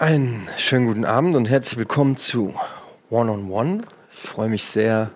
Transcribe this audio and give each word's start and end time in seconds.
Einen 0.00 0.48
schönen 0.56 0.86
guten 0.86 1.04
Abend 1.04 1.36
und 1.36 1.44
herzlich 1.44 1.76
willkommen 1.76 2.16
zu 2.16 2.54
One 3.10 3.30
on 3.30 3.50
One. 3.50 3.82
Ich 4.10 4.18
freue 4.18 4.48
mich 4.48 4.64
sehr, 4.64 5.10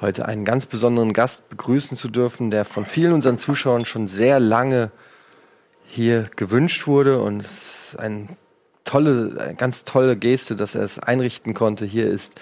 heute 0.00 0.26
einen 0.26 0.44
ganz 0.44 0.66
besonderen 0.66 1.12
Gast 1.12 1.48
begrüßen 1.48 1.96
zu 1.96 2.08
dürfen, 2.08 2.50
der 2.50 2.64
von 2.64 2.84
vielen 2.86 3.12
unseren 3.12 3.38
Zuschauern 3.38 3.84
schon 3.84 4.08
sehr 4.08 4.40
lange 4.40 4.90
hier 5.86 6.28
gewünscht 6.34 6.88
wurde 6.88 7.22
und 7.22 7.44
es 7.44 7.90
ist 7.90 8.00
eine 8.00 8.26
tolle, 8.82 9.40
eine 9.40 9.54
ganz 9.54 9.84
tolle 9.84 10.16
Geste, 10.16 10.56
dass 10.56 10.74
er 10.74 10.82
es 10.82 10.98
einrichten 10.98 11.54
konnte. 11.54 11.84
Hier 11.84 12.08
ist 12.08 12.32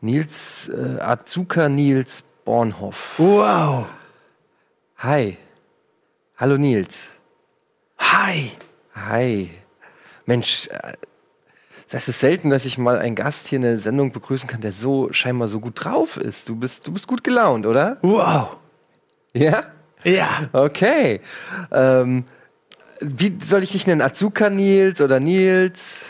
Nils 0.00 0.70
äh, 0.70 1.00
Azuka 1.00 1.68
Nils 1.68 2.24
Bornhoff. 2.46 3.18
Wow. 3.18 3.84
Hi. 4.96 5.36
Hallo 6.38 6.56
Nils. 6.56 7.08
Hi. 7.98 8.52
Hi. 8.94 9.50
Mensch, 10.28 10.68
äh, 10.68 10.92
das 11.88 12.06
ist 12.06 12.20
selten, 12.20 12.50
dass 12.50 12.66
ich 12.66 12.76
mal 12.76 12.98
einen 12.98 13.14
Gast 13.14 13.48
hier 13.48 13.56
in 13.56 13.62
der 13.62 13.78
Sendung 13.78 14.12
begrüßen 14.12 14.46
kann, 14.46 14.60
der 14.60 14.72
so 14.72 15.10
scheinbar 15.10 15.48
so 15.48 15.58
gut 15.58 15.82
drauf 15.82 16.18
ist. 16.18 16.50
Du 16.50 16.54
bist, 16.54 16.86
du 16.86 16.92
bist 16.92 17.06
gut 17.06 17.24
gelaunt, 17.24 17.64
oder? 17.64 17.96
Wow. 18.02 18.58
Ja? 19.32 19.64
Ja. 20.04 20.50
Okay. 20.52 21.22
Ähm, 21.72 22.24
wie 23.00 23.38
soll 23.42 23.62
ich 23.62 23.70
dich 23.72 23.86
nennen? 23.86 24.02
Azuka 24.02 24.50
Nils 24.50 25.00
oder 25.00 25.18
Nils? 25.18 26.04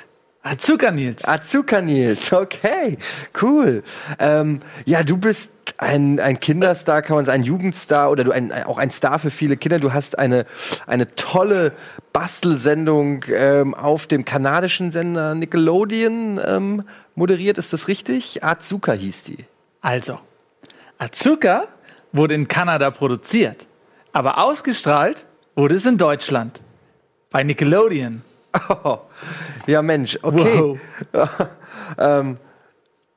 Azuka 0.49 0.91
Nils. 0.91 1.25
Azuka 1.27 1.83
Nils, 1.83 2.33
okay, 2.33 2.97
cool. 3.43 3.83
Ähm, 4.19 4.61
ja, 4.87 5.03
du 5.03 5.19
bist 5.19 5.51
ein, 5.77 6.21
ein 6.21 6.41
Kinderstar, 6.41 7.03
kann 7.03 7.17
man 7.17 7.27
sagen, 7.27 7.43
ein 7.43 7.45
Jugendstar 7.45 8.11
oder 8.11 8.25
du 8.25 8.31
ein, 8.33 8.51
auch 8.65 8.79
ein 8.79 8.91
Star 8.91 9.19
für 9.19 9.31
viele 9.31 9.59
Kinder. 9.59 9.79
Du 9.79 9.93
hast 9.93 10.19
eine, 10.19 10.47
eine 10.87 11.11
tolle 11.11 11.73
Bastelsendung 12.15 13.25
ähm, 13.31 13.75
auf 13.75 14.07
dem 14.07 14.25
kanadischen 14.25 14.91
Sender 14.91 15.35
Nickelodeon 15.35 16.41
ähm, 16.43 16.85
moderiert. 17.15 17.59
Ist 17.59 17.75
das 17.75 17.89
richtig? 17.89 18.43
Azuka 18.43 18.93
hieß 18.93 19.25
die. 19.25 19.45
Also, 19.83 20.19
Azuka 20.97 21.65
wurde 22.13 22.35
in 22.35 22.49
Kanada 22.49 22.91
produziert, 22.91 23.67
aber 24.13 24.43
ausgestrahlt 24.43 25.27
wurde 25.55 25.75
es 25.75 25.85
in 25.85 25.99
Deutschland. 25.99 26.59
Bei 27.31 27.43
Nickelodeon. 27.43 28.23
Oh, 28.69 28.99
ja, 29.67 29.83
Mensch, 29.83 30.19
okay. 30.23 30.79
ähm, 31.99 32.39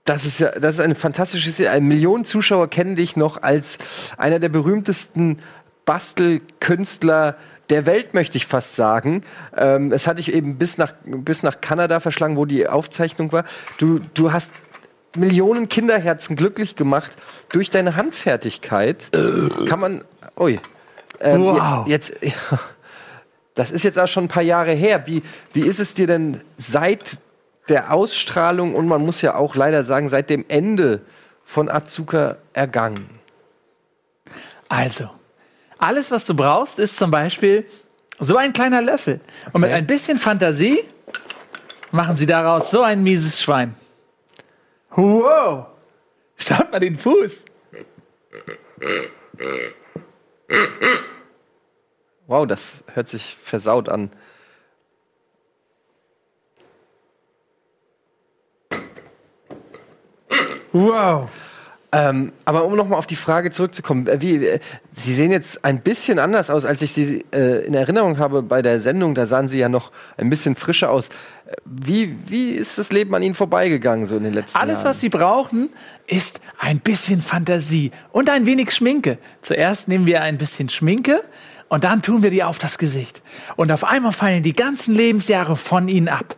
das 0.03 0.25
ist 0.25 0.39
ja, 0.39 0.51
das 0.51 0.75
ist 0.75 0.79
eine 0.81 0.95
fantastische 0.95 1.51
Serie. 1.51 1.79
Millionen 1.79 2.25
Zuschauer 2.25 2.69
kennen 2.69 2.95
dich 2.95 3.15
noch 3.15 3.43
als 3.43 3.77
einer 4.17 4.39
der 4.39 4.49
berühmtesten 4.49 5.39
Bastelkünstler 5.85 7.35
der 7.69 7.85
Welt, 7.85 8.13
möchte 8.13 8.37
ich 8.37 8.47
fast 8.47 8.75
sagen. 8.75 9.23
Ähm, 9.55 9.91
es 9.91 10.07
hat 10.07 10.17
dich 10.17 10.33
eben 10.33 10.57
bis 10.57 10.77
nach, 10.77 10.93
bis 11.05 11.43
nach 11.43 11.61
Kanada 11.61 11.99
verschlagen, 11.99 12.35
wo 12.35 12.45
die 12.45 12.67
Aufzeichnung 12.67 13.31
war. 13.31 13.45
Du, 13.77 13.99
du 14.13 14.31
hast 14.33 14.51
Millionen 15.15 15.69
Kinderherzen 15.69 16.35
glücklich 16.35 16.75
gemacht 16.75 17.11
durch 17.49 17.69
deine 17.69 17.95
Handfertigkeit. 17.95 19.09
Kann 19.67 19.79
man. 19.79 20.03
Ui. 20.37 20.59
Ähm, 21.19 21.41
Wow. 21.43 21.87
Jetzt. 21.87 22.13
Das 23.55 23.71
ist 23.71 23.83
jetzt 23.83 23.99
auch 23.99 24.07
schon 24.07 24.25
ein 24.25 24.29
paar 24.29 24.43
Jahre 24.43 24.71
her. 24.71 25.07
Wie, 25.07 25.23
wie 25.53 25.61
ist 25.61 25.79
es 25.79 25.93
dir 25.93 26.07
denn 26.07 26.41
seit 26.57 27.19
der 27.69 27.93
Ausstrahlung 27.93 28.75
und 28.75 28.87
man 28.87 29.05
muss 29.05 29.21
ja 29.21 29.35
auch 29.35 29.55
leider 29.55 29.83
sagen, 29.83 30.09
seit 30.09 30.29
dem 30.29 30.45
Ende 30.47 31.01
von 31.43 31.69
Azuka 31.69 32.37
ergangen? 32.53 33.09
Also, 34.69 35.09
alles, 35.77 36.11
was 36.11 36.25
du 36.25 36.33
brauchst, 36.33 36.79
ist 36.79 36.97
zum 36.97 37.11
Beispiel 37.11 37.65
so 38.19 38.37
ein 38.37 38.53
kleiner 38.53 38.81
Löffel. 38.81 39.19
Und 39.51 39.61
mit 39.61 39.69
Okay. 39.69 39.79
ein 39.79 39.87
bisschen 39.87 40.17
Fantasie 40.17 40.83
machen 41.91 42.15
sie 42.15 42.25
daraus 42.25 42.71
so 42.71 42.81
ein 42.81 43.03
mieses 43.03 43.41
Schwein. 43.41 43.75
Wow! 44.91 45.65
Schaut 46.37 46.71
mal 46.71 46.79
den 46.79 46.97
Fuß. 46.97 47.43
Wow, 52.31 52.47
das 52.47 52.85
hört 52.93 53.09
sich 53.09 53.35
versaut 53.43 53.89
an. 53.89 54.09
Wow. 60.71 61.29
Ähm, 61.91 62.31
aber 62.45 62.63
um 62.63 62.77
nochmal 62.77 62.99
auf 62.99 63.05
die 63.05 63.17
Frage 63.17 63.51
zurückzukommen, 63.51 64.07
äh, 64.07 64.21
wie, 64.21 64.45
äh, 64.45 64.59
Sie 64.95 65.13
sehen 65.13 65.31
jetzt 65.31 65.65
ein 65.65 65.81
bisschen 65.81 66.19
anders 66.19 66.49
aus, 66.49 66.63
als 66.63 66.81
ich 66.81 66.93
Sie 66.93 67.25
äh, 67.33 67.65
in 67.65 67.73
Erinnerung 67.73 68.17
habe 68.17 68.41
bei 68.43 68.61
der 68.61 68.79
Sendung. 68.79 69.13
Da 69.13 69.25
sahen 69.25 69.49
Sie 69.49 69.59
ja 69.59 69.67
noch 69.67 69.91
ein 70.15 70.29
bisschen 70.29 70.55
frischer 70.55 70.89
aus. 70.89 71.09
Wie, 71.65 72.15
wie 72.27 72.51
ist 72.51 72.77
das 72.77 72.93
Leben 72.93 73.13
an 73.13 73.23
Ihnen 73.23 73.35
vorbeigegangen 73.35 74.05
so 74.05 74.15
in 74.15 74.23
den 74.23 74.31
letzten 74.31 74.57
Alles, 74.57 74.75
Jahren? 74.75 74.85
was 74.85 75.01
sie 75.01 75.09
brauchen, 75.09 75.67
ist 76.07 76.39
ein 76.59 76.79
bisschen 76.79 77.19
Fantasie 77.19 77.91
und 78.13 78.29
ein 78.29 78.45
wenig 78.45 78.71
Schminke. 78.71 79.17
Zuerst 79.41 79.89
nehmen 79.89 80.05
wir 80.05 80.21
ein 80.21 80.37
bisschen 80.37 80.69
Schminke 80.69 81.21
und 81.71 81.85
dann 81.85 82.01
tun 82.01 82.21
wir 82.21 82.31
die 82.31 82.43
auf 82.43 82.59
das 82.59 82.77
Gesicht. 82.77 83.21
Und 83.55 83.71
auf 83.71 83.85
einmal 83.85 84.11
fallen 84.11 84.43
die 84.43 84.51
ganzen 84.51 84.93
Lebensjahre 84.93 85.55
von 85.55 85.87
ihnen 85.87 86.09
ab. 86.09 86.35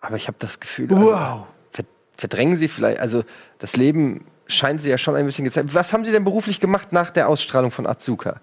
Aber 0.00 0.16
ich 0.16 0.26
habe 0.26 0.36
das 0.40 0.58
Gefühl, 0.58 0.92
also, 0.92 1.12
Wow. 1.12 1.46
ver 1.70 1.84
verdrängen 2.16 2.56
Sie 2.56 2.66
vielleicht, 2.66 2.98
also 2.98 3.22
das 3.60 3.76
Leben 3.76 4.26
scheint 4.48 4.82
Sie 4.82 4.90
ja 4.90 4.98
schon 4.98 5.14
ein 5.14 5.24
bisschen 5.24 5.44
gezeigt. 5.44 5.72
Was 5.72 5.92
haben 5.92 6.04
Sie 6.04 6.10
denn 6.10 6.24
beruflich 6.24 6.58
gemacht 6.58 6.90
nach 6.90 7.10
der 7.10 7.28
Ausstrahlung 7.28 7.70
von 7.70 7.86
Azuka? 7.86 8.40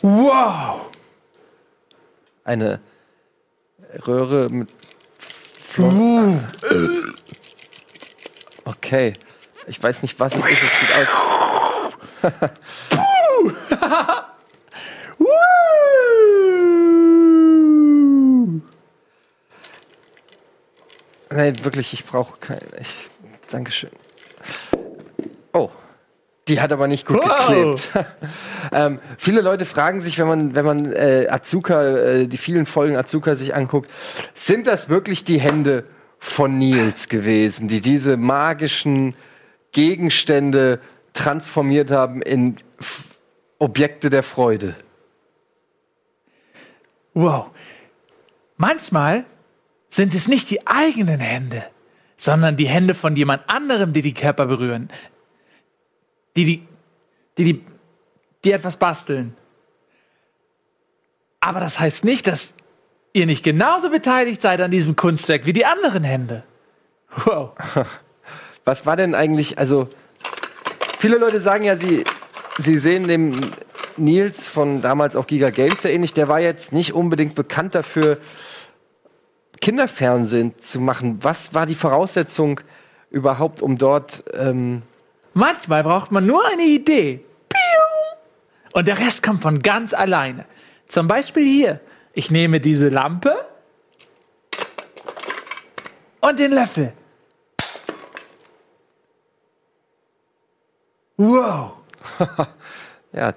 Wow. 0.00 0.88
Eine 2.44 2.80
Röhre 4.06 4.48
mit 4.50 4.68
Uh. 5.78 6.38
Okay. 8.64 9.12
Ich 9.66 9.82
weiß 9.82 10.00
nicht, 10.02 10.18
was 10.18 10.34
es 10.34 10.42
ist. 10.44 10.62
Es 10.62 10.80
sieht 10.80 10.90
aus. 10.96 12.32
Nein, 21.30 21.64
wirklich, 21.64 21.92
ich 21.92 22.04
brauche 22.04 22.38
kein. 22.38 22.60
Ich, 22.80 23.10
Dankeschön. 23.50 23.90
Oh. 25.52 25.70
Die 26.48 26.60
hat 26.60 26.72
aber 26.72 26.86
nicht 26.88 27.06
gut 27.06 27.18
Wow. 27.18 27.38
geklebt. 27.48 27.88
ähm, 28.72 28.98
viele 29.18 29.40
Leute 29.40 29.66
fragen 29.66 30.00
sich, 30.00 30.18
wenn 30.18 30.26
man, 30.26 30.54
wenn 30.54 30.64
man 30.64 30.92
äh, 30.92 31.26
Azuka, 31.28 31.96
äh, 31.96 32.26
die 32.28 32.36
vielen 32.36 32.66
Folgen 32.66 32.96
Azuka 32.96 33.36
sich 33.36 33.54
anguckt, 33.54 33.90
sind 34.34 34.66
das 34.66 34.88
wirklich 34.88 35.24
die 35.24 35.40
Hände 35.40 35.84
von 36.18 36.58
Nils 36.58 37.08
gewesen, 37.08 37.68
die 37.68 37.80
diese 37.80 38.16
magischen 38.16 39.14
Gegenstände 39.72 40.80
transformiert 41.12 41.90
haben 41.90 42.22
in 42.22 42.56
F 42.78 43.04
Objekte 43.58 44.10
der 44.10 44.22
Freude? 44.22 44.76
Wow. 47.14 47.46
Manchmal 48.58 49.24
sind 49.88 50.14
es 50.14 50.28
nicht 50.28 50.50
die 50.50 50.66
eigenen 50.66 51.20
Hände, 51.20 51.64
sondern 52.18 52.56
die 52.56 52.68
Hände 52.68 52.94
von 52.94 53.16
jemand 53.16 53.48
anderem, 53.48 53.94
die 53.94 54.02
die 54.02 54.12
Körper 54.12 54.44
berühren. 54.44 54.90
Die, 56.36 56.44
die, 56.44 56.68
die, 57.38 57.44
die, 57.44 57.64
die 58.46 58.52
etwas 58.52 58.76
basteln. 58.76 59.36
Aber 61.40 61.60
das 61.60 61.78
heißt 61.78 62.04
nicht, 62.04 62.26
dass 62.26 62.54
ihr 63.12 63.26
nicht 63.26 63.42
genauso 63.42 63.90
beteiligt 63.90 64.40
seid 64.40 64.60
an 64.60 64.70
diesem 64.70 64.96
Kunstwerk 64.96 65.46
wie 65.46 65.52
die 65.52 65.66
anderen 65.66 66.04
Hände. 66.04 66.44
Wow. 67.24 67.52
Was 68.64 68.86
war 68.86 68.96
denn 68.96 69.14
eigentlich, 69.14 69.58
also 69.58 69.88
viele 70.98 71.18
Leute 71.18 71.40
sagen 71.40 71.64
ja, 71.64 71.76
sie, 71.76 72.04
sie 72.58 72.76
sehen 72.76 73.06
dem 73.06 73.52
Nils 73.96 74.46
von 74.46 74.82
damals 74.82 75.16
auch 75.16 75.26
Giga 75.26 75.50
Games 75.50 75.82
sehr 75.82 75.92
ähnlich. 75.92 76.14
Der 76.14 76.28
war 76.28 76.40
jetzt 76.40 76.72
nicht 76.72 76.92
unbedingt 76.94 77.34
bekannt 77.34 77.74
dafür, 77.74 78.18
Kinderfernsehen 79.60 80.58
zu 80.58 80.80
machen. 80.80 81.18
Was 81.22 81.54
war 81.54 81.66
die 81.66 81.74
Voraussetzung 81.74 82.60
überhaupt, 83.10 83.62
um 83.62 83.78
dort 83.78 84.24
ähm, 84.34 84.82
Manchmal 85.32 85.82
braucht 85.82 86.12
man 86.12 86.26
nur 86.26 86.46
eine 86.46 86.64
Idee. 86.64 87.24
Und 88.76 88.86
der 88.88 88.98
Rest 88.98 89.22
kommt 89.22 89.40
von 89.40 89.60
ganz 89.60 89.94
alleine. 89.94 90.44
Zum 90.86 91.08
Beispiel 91.08 91.44
hier. 91.44 91.80
Ich 92.12 92.30
nehme 92.30 92.60
diese 92.60 92.90
Lampe 92.90 93.34
und 96.20 96.38
den 96.38 96.52
Löffel. 96.52 96.92
Wow. 101.16 101.78
Ja, 103.12 103.32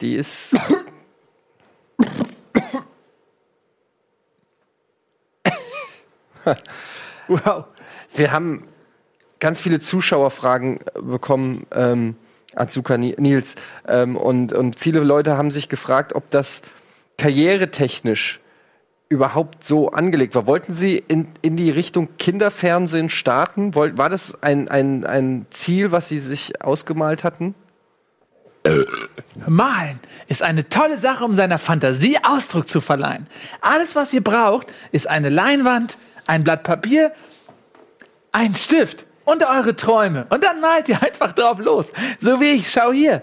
die 0.00 0.14
ist. 0.14 0.56
Wow. 7.26 7.66
Wir 8.14 8.32
haben 8.32 8.66
ganz 9.38 9.60
viele 9.60 9.80
Zuschauerfragen 9.80 10.78
bekommen, 10.94 11.66
ähm, 11.72 12.16
Azuka 12.58 12.96
Nils. 12.98 13.54
Ähm, 13.86 14.16
und, 14.16 14.52
und 14.52 14.78
viele 14.78 15.00
Leute 15.00 15.36
haben 15.36 15.50
sich 15.50 15.68
gefragt, 15.68 16.14
ob 16.14 16.30
das 16.30 16.62
karrieretechnisch 17.16 18.40
überhaupt 19.08 19.66
so 19.66 19.90
angelegt 19.90 20.34
war. 20.34 20.46
Wollten 20.46 20.74
Sie 20.74 21.02
in, 21.08 21.28
in 21.40 21.56
die 21.56 21.70
Richtung 21.70 22.08
Kinderfernsehen 22.18 23.08
starten? 23.10 23.74
war 23.74 24.10
das 24.10 24.42
ein, 24.42 24.68
ein, 24.68 25.04
ein 25.04 25.46
Ziel, 25.50 25.92
was 25.92 26.08
Sie 26.08 26.18
sich 26.18 26.62
ausgemalt 26.62 27.24
hatten? 27.24 27.54
Malen 29.46 30.00
ist 30.26 30.42
eine 30.42 30.68
tolle 30.68 30.98
Sache, 30.98 31.24
um 31.24 31.34
seiner 31.34 31.58
Fantasie 31.58 32.18
Ausdruck 32.22 32.68
zu 32.68 32.80
verleihen. 32.80 33.26
Alles, 33.60 33.96
was 33.96 34.12
ihr 34.12 34.22
braucht, 34.22 34.66
ist 34.92 35.06
eine 35.06 35.30
Leinwand, 35.30 35.96
ein 36.26 36.44
Blatt 36.44 36.64
Papier, 36.64 37.12
ein 38.32 38.54
Stift 38.54 39.06
und 39.28 39.42
eure 39.42 39.76
Träume. 39.76 40.26
Und 40.30 40.42
dann 40.42 40.60
malt 40.60 40.88
ihr 40.88 41.02
einfach 41.02 41.32
drauf 41.32 41.58
los. 41.58 41.92
So 42.18 42.40
wie 42.40 42.52
ich. 42.54 42.70
Schau 42.70 42.92
hier. 42.92 43.22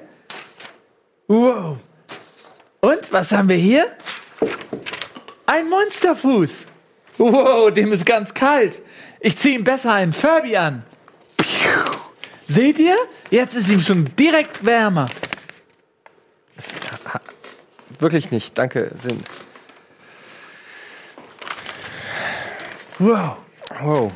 Wow. 1.28 1.78
Und 2.80 3.12
was 3.12 3.32
haben 3.32 3.50
wir 3.50 3.56
hier? 3.56 3.88
Ein 5.48 5.68
Monsterfuß. 5.68 6.68
Wow, 7.18 7.74
dem 7.74 7.92
ist 7.92 8.06
ganz 8.06 8.34
kalt. 8.34 8.84
Ich 9.20 9.38
ziehe 9.38 9.56
ihm 9.56 9.64
besser 9.64 9.94
einen 9.94 10.14
Furby 10.14 10.56
an. 10.56 10.84
Seht 12.48 12.78
ihr? 12.78 12.98
Jetzt 13.32 13.56
ist 13.56 13.70
ihm 13.70 13.82
schon 13.82 14.16
direkt 14.16 14.64
wärmer. 14.64 15.08
Wirklich 17.98 18.30
nicht. 18.30 18.56
Danke, 18.56 18.92
Sinn. 19.02 19.24
Wow. 23.00 23.38
Wow. 23.82 24.12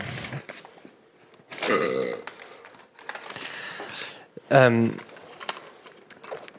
Ähm, 4.49 4.93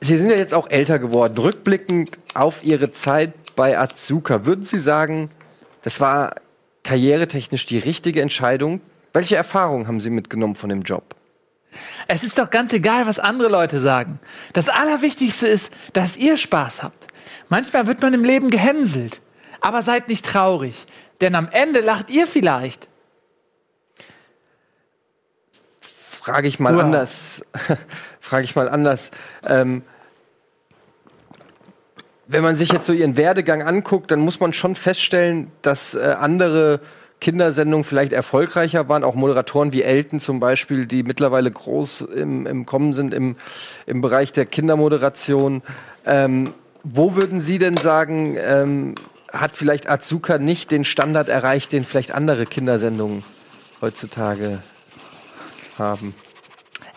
Sie 0.00 0.16
sind 0.16 0.30
ja 0.30 0.36
jetzt 0.36 0.54
auch 0.54 0.70
älter 0.70 0.98
geworden. 0.98 1.36
Rückblickend 1.36 2.18
auf 2.34 2.64
Ihre 2.64 2.92
Zeit 2.92 3.32
bei 3.54 3.78
Azuka, 3.78 4.46
würden 4.46 4.64
Sie 4.64 4.78
sagen, 4.78 5.30
das 5.82 6.00
war 6.00 6.36
karrieretechnisch 6.82 7.66
die 7.66 7.78
richtige 7.78 8.22
Entscheidung? 8.22 8.80
Welche 9.12 9.36
Erfahrungen 9.36 9.86
haben 9.86 10.00
Sie 10.00 10.10
mitgenommen 10.10 10.54
von 10.54 10.70
dem 10.70 10.82
Job? 10.82 11.14
Es 12.08 12.24
ist 12.24 12.38
doch 12.38 12.50
ganz 12.50 12.72
egal, 12.72 13.06
was 13.06 13.18
andere 13.18 13.48
Leute 13.48 13.78
sagen. 13.78 14.18
Das 14.52 14.68
Allerwichtigste 14.68 15.46
ist, 15.46 15.72
dass 15.92 16.16
ihr 16.16 16.36
Spaß 16.36 16.82
habt. 16.82 17.06
Manchmal 17.48 17.86
wird 17.86 18.02
man 18.02 18.14
im 18.14 18.24
Leben 18.24 18.50
gehänselt. 18.50 19.20
Aber 19.60 19.82
seid 19.82 20.08
nicht 20.08 20.24
traurig, 20.24 20.86
denn 21.20 21.34
am 21.34 21.48
Ende 21.50 21.80
lacht 21.80 22.08
ihr 22.08 22.26
vielleicht. 22.26 22.88
Frage 26.20 26.48
ich 26.48 26.60
mal 26.60 26.74
wow. 26.74 26.82
anders. 26.82 27.42
Frage 28.20 28.44
ich 28.44 28.54
mal 28.54 28.68
anders. 28.68 29.10
Ähm, 29.48 29.82
wenn 32.26 32.42
man 32.42 32.56
sich 32.56 32.70
jetzt 32.70 32.86
so 32.86 32.92
ihren 32.92 33.16
Werdegang 33.16 33.62
anguckt, 33.62 34.10
dann 34.10 34.20
muss 34.20 34.38
man 34.38 34.52
schon 34.52 34.74
feststellen, 34.74 35.50
dass 35.62 35.94
äh, 35.94 36.14
andere 36.18 36.80
Kindersendungen 37.20 37.84
vielleicht 37.84 38.12
erfolgreicher 38.12 38.88
waren, 38.88 39.02
auch 39.02 39.14
Moderatoren 39.14 39.72
wie 39.72 39.82
Elton 39.82 40.20
zum 40.20 40.40
Beispiel, 40.40 40.84
die 40.84 41.02
mittlerweile 41.02 41.50
groß 41.50 42.02
im, 42.02 42.46
im 42.46 42.66
Kommen 42.66 42.92
sind 42.92 43.14
im, 43.14 43.36
im 43.86 44.02
Bereich 44.02 44.32
der 44.32 44.44
Kindermoderation. 44.44 45.62
Ähm, 46.04 46.52
wo 46.82 47.14
würden 47.14 47.40
Sie 47.40 47.58
denn 47.58 47.78
sagen, 47.78 48.36
ähm, 48.38 48.94
hat 49.32 49.56
vielleicht 49.56 49.88
Azuka 49.88 50.36
nicht 50.36 50.70
den 50.70 50.84
Standard 50.84 51.30
erreicht, 51.30 51.72
den 51.72 51.86
vielleicht 51.86 52.12
andere 52.12 52.44
Kindersendungen 52.44 53.24
heutzutage 53.80 54.62
haben? 55.80 56.14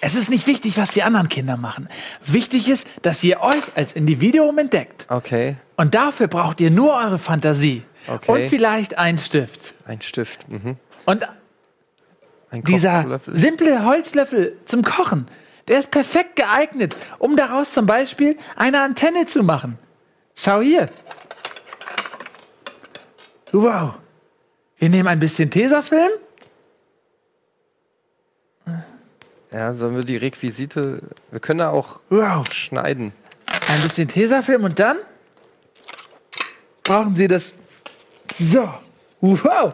Es 0.02 0.16
ist 0.16 0.30
nicht 0.30 0.48
wichtig, 0.48 0.78
was 0.78 0.92
die 0.92 1.02
anderen 1.02 1.30
Kinder 1.30 1.56
machen. 1.56 1.88
Wichtig 2.26 2.68
ist, 2.68 2.88
dass 3.02 3.24
ihr 3.24 3.40
euch 3.42 3.64
als 3.76 3.94
Individuum 3.94 4.58
entdeckt. 4.58 5.06
Okay. 5.10 5.56
Und 5.78 5.96
dafür 5.96 6.28
braucht 6.28 6.60
ihr 6.60 6.72
nur 6.72 6.94
eure 6.94 7.18
Fantasie. 7.18 7.84
Okay. 8.08 8.32
Und 8.32 8.50
vielleicht 8.50 8.98
einen 8.98 9.18
Stift. 9.18 9.74
Ein 9.86 10.02
Stift. 10.02 10.48
Mhm. 10.50 10.76
Und 11.06 11.28
ein 12.52 12.64
dieser 12.64 13.20
simple 13.28 13.86
Holzlöffel 13.86 14.58
zum 14.66 14.84
Kochen, 14.84 15.28
der 15.70 15.80
ist 15.80 15.90
perfekt 15.90 16.36
geeignet, 16.36 16.98
um 17.18 17.38
daraus 17.38 17.72
zum 17.72 17.86
Beispiel 17.86 18.38
eine 18.56 18.82
Antenne 18.82 19.26
zu 19.26 19.42
machen. 19.42 19.80
Schau 20.36 20.60
hier. 20.62 20.90
Wow. 23.54 23.94
Wir 24.78 24.90
nehmen 24.90 25.08
ein 25.08 25.20
bisschen 25.20 25.50
Tesafilm 25.50 26.12
Ja, 29.54 29.76
sollen 29.76 29.96
wir 29.96 30.04
die 30.04 30.18
Requisite. 30.18 31.00
Wir 31.30 31.40
können 31.40 31.60
da 31.60 31.70
auch 31.70 32.02
wow. 32.10 32.44
schneiden. 32.52 33.14
Ein 33.68 33.82
bisschen 33.82 34.08
Tesafilm 34.08 34.64
und 34.64 34.80
dann 34.80 34.98
brauchen 36.84 37.14
Sie 37.14 37.28
das. 37.28 37.54
So. 38.34 38.68
Wow. 39.22 39.74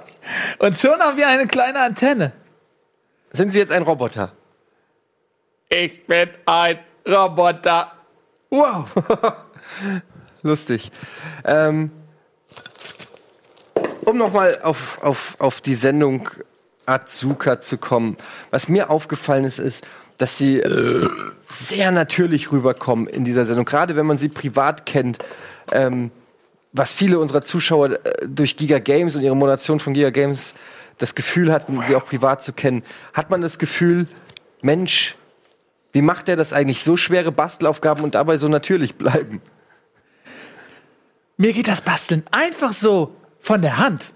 Und 0.60 0.78
schon 0.78 1.00
haben 1.00 1.18
wir 1.18 1.28
eine 1.28 1.48
kleine 1.48 1.80
Antenne. 1.80 2.34
Sind 3.32 3.52
Sie 3.52 3.60
jetzt 3.60 3.72
ein 3.72 3.84
Roboter? 3.84 4.34
Ich 5.70 6.06
bin 6.06 6.30
ein 6.46 6.80
Roboter. 7.08 7.94
Wow. 8.50 8.90
Lustig. 10.44 10.92
Ähm, 11.46 11.90
um 14.02 14.18
nochmal 14.18 14.60
auf, 14.62 15.02
auf, 15.02 15.36
auf 15.40 15.62
die 15.62 15.76
Sendung 15.76 16.30
Azuka 16.90 17.62
zu 17.62 17.78
kommen. 17.78 18.18
Was 18.52 18.68
mir 18.68 18.90
aufgefallen 18.90 19.46
ist, 19.46 19.60
ist, 19.60 19.86
dass 20.18 20.38
sie 20.38 20.60
äh, 20.60 21.08
sehr 21.48 21.92
natürlich 21.92 22.52
rüberkommen 22.52 23.08
in 23.08 23.24
dieser 23.24 23.46
Sendung. 23.46 23.66
Gerade 23.66 23.96
wenn 23.96 24.06
man 24.06 24.18
sie 24.18 24.30
privat 24.30 24.86
kennt, 24.86 25.20
ähm, 25.72 26.12
was 26.74 26.92
viele 26.92 27.20
unserer 27.20 27.42
Zuschauer 27.42 28.06
äh, 28.06 28.28
durch 28.28 28.58
Giga 28.58 28.80
Games 28.80 29.16
und 29.16 29.22
ihre 29.22 29.36
Moderation 29.36 29.80
von 29.80 29.94
Giga 29.94 30.10
Games 30.10 30.56
das 30.98 31.16
Gefühl 31.16 31.52
hatten, 31.52 31.82
sie 31.84 31.96
auch 31.96 32.06
privat 32.06 32.44
zu 32.44 32.52
kennen, 32.52 32.84
hat 33.14 33.30
man 33.30 33.42
das 33.42 33.58
Gefühl, 33.58 34.06
Mensch, 34.62 35.16
wie 35.94 36.02
macht 36.02 36.28
er 36.28 36.36
das 36.36 36.52
eigentlich? 36.54 36.84
So 36.84 36.98
schwere 36.98 37.32
Bastelaufgaben 37.32 38.04
und 38.04 38.16
dabei 38.16 38.38
so 38.38 38.48
natürlich 38.50 38.96
bleiben. 38.96 39.42
Mir 41.38 41.54
geht 41.54 41.70
das 41.70 41.80
Basteln 41.80 42.24
einfach 42.32 42.74
so 42.74 43.16
von 43.40 43.62
der 43.62 43.78
Hand. 43.78 44.14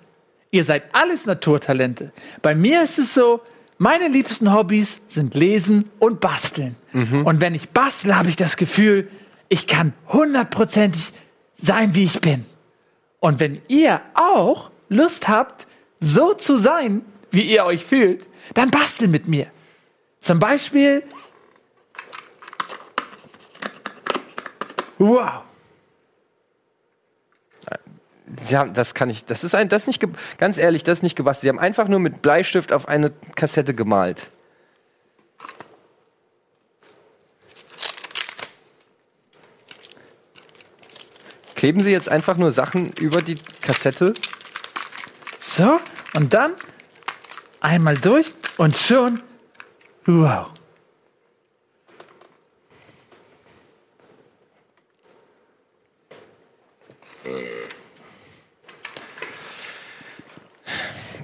Ihr 0.53 0.63
seid 0.63 0.83
alles 0.93 1.25
Naturtalente. 1.25 2.13
Bei 2.43 2.53
mir 2.53 2.83
ist 2.83 2.99
es 2.99 3.15
so, 3.15 3.41
meine 3.79 4.07
liebsten 4.07 4.53
Hobbys 4.53 5.01
sind 5.07 5.33
Lesen 5.33 5.83
und 5.97 6.19
Basteln. 6.19 6.75
Mhm. 6.91 7.25
Und 7.25 7.41
wenn 7.41 7.55
ich 7.55 7.71
bastle, 7.71 8.15
habe 8.15 8.29
ich 8.29 8.35
das 8.35 8.55
Gefühl, 8.55 9.09
ich 9.49 9.65
kann 9.65 9.93
hundertprozentig 10.09 11.11
sein, 11.55 11.95
wie 11.95 12.03
ich 12.03 12.21
bin. 12.21 12.45
Und 13.19 13.39
wenn 13.39 13.63
ihr 13.67 13.99
auch 14.13 14.69
Lust 14.89 15.27
habt, 15.27 15.65
so 15.99 16.35
zu 16.35 16.57
sein, 16.57 17.01
wie 17.31 17.51
ihr 17.51 17.65
euch 17.65 17.83
fühlt, 17.83 18.27
dann 18.53 18.69
bastel 18.69 19.07
mit 19.07 19.27
mir. 19.27 19.47
Zum 20.21 20.37
Beispiel. 20.37 21.01
Wow. 24.99 25.41
Sie 28.41 28.57
haben, 28.57 28.73
das 28.73 28.93
kann 28.93 29.09
ich, 29.09 29.25
das 29.25 29.43
ist 29.43 29.55
ein, 29.55 29.69
das 29.69 29.87
nicht, 29.87 30.03
ganz 30.37 30.57
ehrlich, 30.57 30.83
das 30.83 30.99
ist 30.99 31.03
nicht 31.03 31.15
gebastelt. 31.15 31.41
Sie 31.41 31.49
haben 31.49 31.59
einfach 31.59 31.87
nur 31.87 31.99
mit 31.99 32.21
Bleistift 32.21 32.71
auf 32.71 32.87
eine 32.87 33.11
Kassette 33.35 33.73
gemalt. 33.73 34.27
Kleben 41.55 41.81
Sie 41.81 41.91
jetzt 41.91 42.09
einfach 42.09 42.35
nur 42.35 42.51
Sachen 42.51 42.91
über 42.93 43.21
die 43.21 43.37
Kassette? 43.61 44.13
So, 45.39 45.79
und 46.13 46.33
dann 46.33 46.53
einmal 47.61 47.97
durch 47.97 48.33
und 48.57 48.75
schon. 48.75 49.21
Wow. 50.05 50.53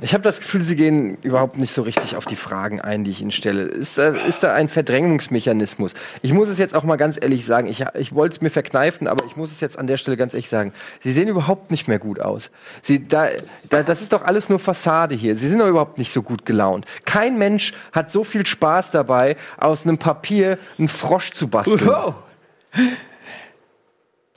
Ich 0.01 0.13
habe 0.13 0.23
das 0.23 0.39
Gefühl, 0.39 0.63
Sie 0.63 0.75
gehen 0.75 1.17
überhaupt 1.21 1.57
nicht 1.57 1.73
so 1.73 1.81
richtig 1.81 2.15
auf 2.15 2.25
die 2.25 2.35
Fragen 2.35 2.79
ein, 2.79 3.03
die 3.03 3.11
ich 3.11 3.21
Ihnen 3.21 3.31
stelle. 3.31 3.63
Ist, 3.63 3.97
äh, 3.97 4.13
ist 4.27 4.43
da 4.43 4.53
ein 4.53 4.69
Verdrängungsmechanismus? 4.69 5.93
Ich 6.21 6.33
muss 6.33 6.47
es 6.47 6.57
jetzt 6.57 6.75
auch 6.75 6.83
mal 6.83 6.95
ganz 6.95 7.17
ehrlich 7.21 7.45
sagen. 7.45 7.67
Ich, 7.67 7.83
ich 7.95 8.13
wollte 8.15 8.35
es 8.35 8.41
mir 8.41 8.49
verkneifen, 8.49 9.07
aber 9.07 9.25
ich 9.25 9.35
muss 9.35 9.51
es 9.51 9.59
jetzt 9.59 9.77
an 9.77 9.87
der 9.87 9.97
Stelle 9.97 10.15
ganz 10.15 10.33
ehrlich 10.33 10.49
sagen. 10.49 10.73
Sie 11.01 11.11
sehen 11.11 11.27
überhaupt 11.27 11.71
nicht 11.71 11.87
mehr 11.87 11.99
gut 11.99 12.19
aus. 12.19 12.51
Sie, 12.81 13.03
da, 13.03 13.27
da, 13.69 13.83
das 13.83 14.01
ist 14.01 14.13
doch 14.13 14.23
alles 14.23 14.49
nur 14.49 14.59
Fassade 14.59 15.15
hier. 15.15 15.35
Sie 15.35 15.47
sind 15.47 15.59
doch 15.59 15.67
überhaupt 15.67 15.97
nicht 15.97 16.13
so 16.13 16.21
gut 16.21 16.45
gelaunt. 16.45 16.85
Kein 17.05 17.37
Mensch 17.37 17.73
hat 17.91 18.11
so 18.11 18.23
viel 18.23 18.45
Spaß 18.45 18.91
dabei, 18.91 19.35
aus 19.57 19.85
einem 19.85 19.97
Papier 19.97 20.57
einen 20.77 20.87
Frosch 20.87 21.31
zu 21.31 21.47
basteln. 21.47 21.85
Wow. 21.85 22.15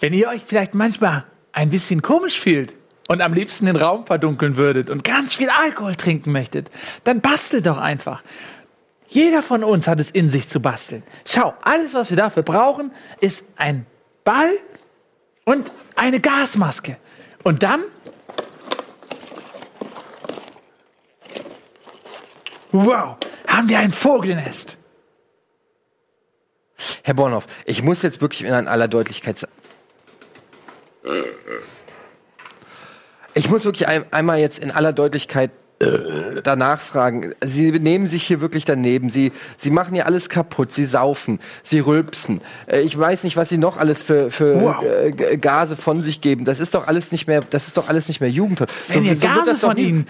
Wenn 0.01 0.15
ihr 0.15 0.29
euch 0.29 0.43
vielleicht 0.45 0.75
manchmal 0.75 1.25
ein 1.53 1.71
bisschen 1.71 2.03
komisch 2.03 2.41
fühlt, 2.41 2.75
und 3.13 3.21
am 3.21 3.35
liebsten 3.35 3.67
den 3.67 3.77
Raum 3.77 4.07
verdunkeln 4.07 4.57
würdet 4.57 4.89
und 4.89 5.05
ganz 5.05 5.35
viel 5.35 5.51
Alkohol 5.51 5.97
trinken 5.97 6.33
möchtet, 6.33 6.71
dann 7.05 7.21
bastelt 7.21 7.67
doch 7.67 7.77
einfach. 7.77 8.23
Jeder 9.07 9.43
von 9.43 9.63
uns 9.65 9.87
hat 9.87 10.01
es 10.01 10.11
in 10.11 10.31
sich 10.31 10.49
zu 10.49 10.61
basteln. 10.61 11.03
Schau, 11.27 11.53
alles, 11.61 11.93
was 11.93 12.09
wir 12.09 12.17
dafür 12.17 12.43
brauchen, 12.43 12.91
ist 13.21 13.45
ein 13.57 13.85
Ball 14.25 14.51
und 15.45 15.73
eine 15.95 16.21
Gasmaske. 16.21 16.97
Und 17.43 17.63
dann. 17.63 17.83
Wow, 22.71 23.19
haben 23.47 23.69
wir 23.69 23.79
ein 23.79 23.93
Vogelnest. 23.93 24.79
Herr 27.03 27.13
Bornhoff, 27.13 27.47
ich 27.67 27.83
muss 27.83 28.01
jetzt 28.01 28.23
wirklich 28.23 28.45
in 28.45 28.55
aller 28.55 28.89
Deutlichkeit 28.89 29.39
sagen. 29.39 29.53
Muss 33.53 33.65
wirklich 33.65 33.87
ein, 33.87 34.05
einmal 34.13 34.39
jetzt 34.41 34.59
in 34.59 34.71
aller 34.71 34.93
Deutlichkeit 34.93 35.51
äh, 35.79 35.87
danach 36.43 36.81
fragen. 36.81 37.35
Sie 37.45 37.71
nehmen 37.73 38.07
sich 38.07 38.23
hier 38.25 38.41
wirklich 38.41 38.65
daneben. 38.65 39.11
Sie, 39.11 39.31
sie 39.59 39.71
machen 39.71 39.95
ja 39.95 40.05
alles 40.07 40.29
kaputt. 40.29 40.73
Sie 40.73 40.85
saufen. 40.85 41.39
Sie 41.63 41.81
rülpsen. 41.81 42.41
Äh, 42.67 42.81
ich 42.81 42.99
weiß 42.99 43.25
nicht, 43.25 43.37
was 43.37 43.49
sie 43.49 43.59
noch 43.59 43.77
alles 43.77 44.01
für, 44.01 44.31
für 44.31 44.61
Wow. 44.61 44.85
äh, 44.85 45.37
Gase 45.37 45.77
von 45.77 46.03
sich 46.03 46.21
geben. 46.21 46.45
Das 46.45 46.61
ist 46.61 46.75
doch 46.75 46.87
alles 46.89 47.13
nicht 47.13 47.27
mehr, 47.27 47.43
das 47.51 47.67
ist 47.67 47.77
doch 47.77 47.89
alles 47.89 48.09
nicht 48.09 48.21
mehr 48.21 48.31
Jugendhaft. 48.31 48.73
Wenn 48.89 49.05
ihr 49.05 49.17
so 49.17 49.29
wird 49.29 49.47
Gase 49.47 49.55
von 49.55 49.77
ihnen 49.77 50.07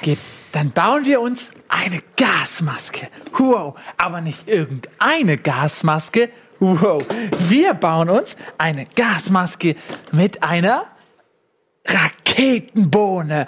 gebt, 0.00 0.22
dann 0.52 0.70
bauen 0.70 1.04
wir 1.04 1.20
uns 1.20 1.52
eine 1.68 2.00
Gasmaske. 2.16 3.08
Wow, 3.36 3.74
aber 3.98 4.20
nicht 4.20 4.48
irgendeine 4.48 5.36
Gasmaske. 5.36 6.30
Wow, 6.60 7.04
wir 7.48 7.74
bauen 7.74 8.08
uns 8.08 8.36
eine 8.56 8.86
Gasmaske 8.94 9.76
mit 10.12 10.42
einer 10.42 10.84
Raketenbohne. 11.86 13.46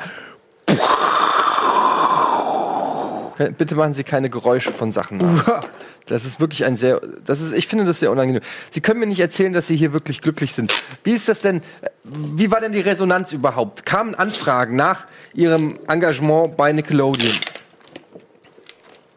Bitte 3.57 3.77
machen 3.77 3.95
Sie 3.95 4.03
keine 4.03 4.31
Geräusche 4.31 4.73
von 4.73 4.91
Sachen 4.91 5.19
nach. 5.19 5.65
Das 6.07 6.25
ist 6.25 6.41
wirklich 6.41 6.65
ein 6.65 6.75
sehr, 6.75 7.01
das 7.25 7.41
ist, 7.41 7.53
ich 7.53 7.67
finde 7.69 7.85
das 7.85 8.01
sehr 8.01 8.11
unangenehm. 8.11 8.43
Sie 8.71 8.81
können 8.81 8.99
mir 8.99 9.07
nicht 9.07 9.21
erzählen, 9.21 9.53
dass 9.53 9.67
Sie 9.67 9.77
hier 9.77 9.93
wirklich 9.93 10.21
glücklich 10.23 10.55
sind. 10.55 10.75
Wie 11.05 11.13
ist 11.13 11.29
das 11.29 11.43
denn, 11.43 11.61
wie 12.05 12.51
war 12.51 12.61
denn 12.61 12.73
die 12.73 12.81
Resonanz 12.81 13.33
überhaupt? 13.33 13.85
Kamen 13.85 14.15
Anfragen 14.15 14.75
nach 14.75 15.07
Ihrem 15.35 15.79
Engagement 15.87 16.57
bei 16.57 16.73
Nickelodeon? 16.73 17.33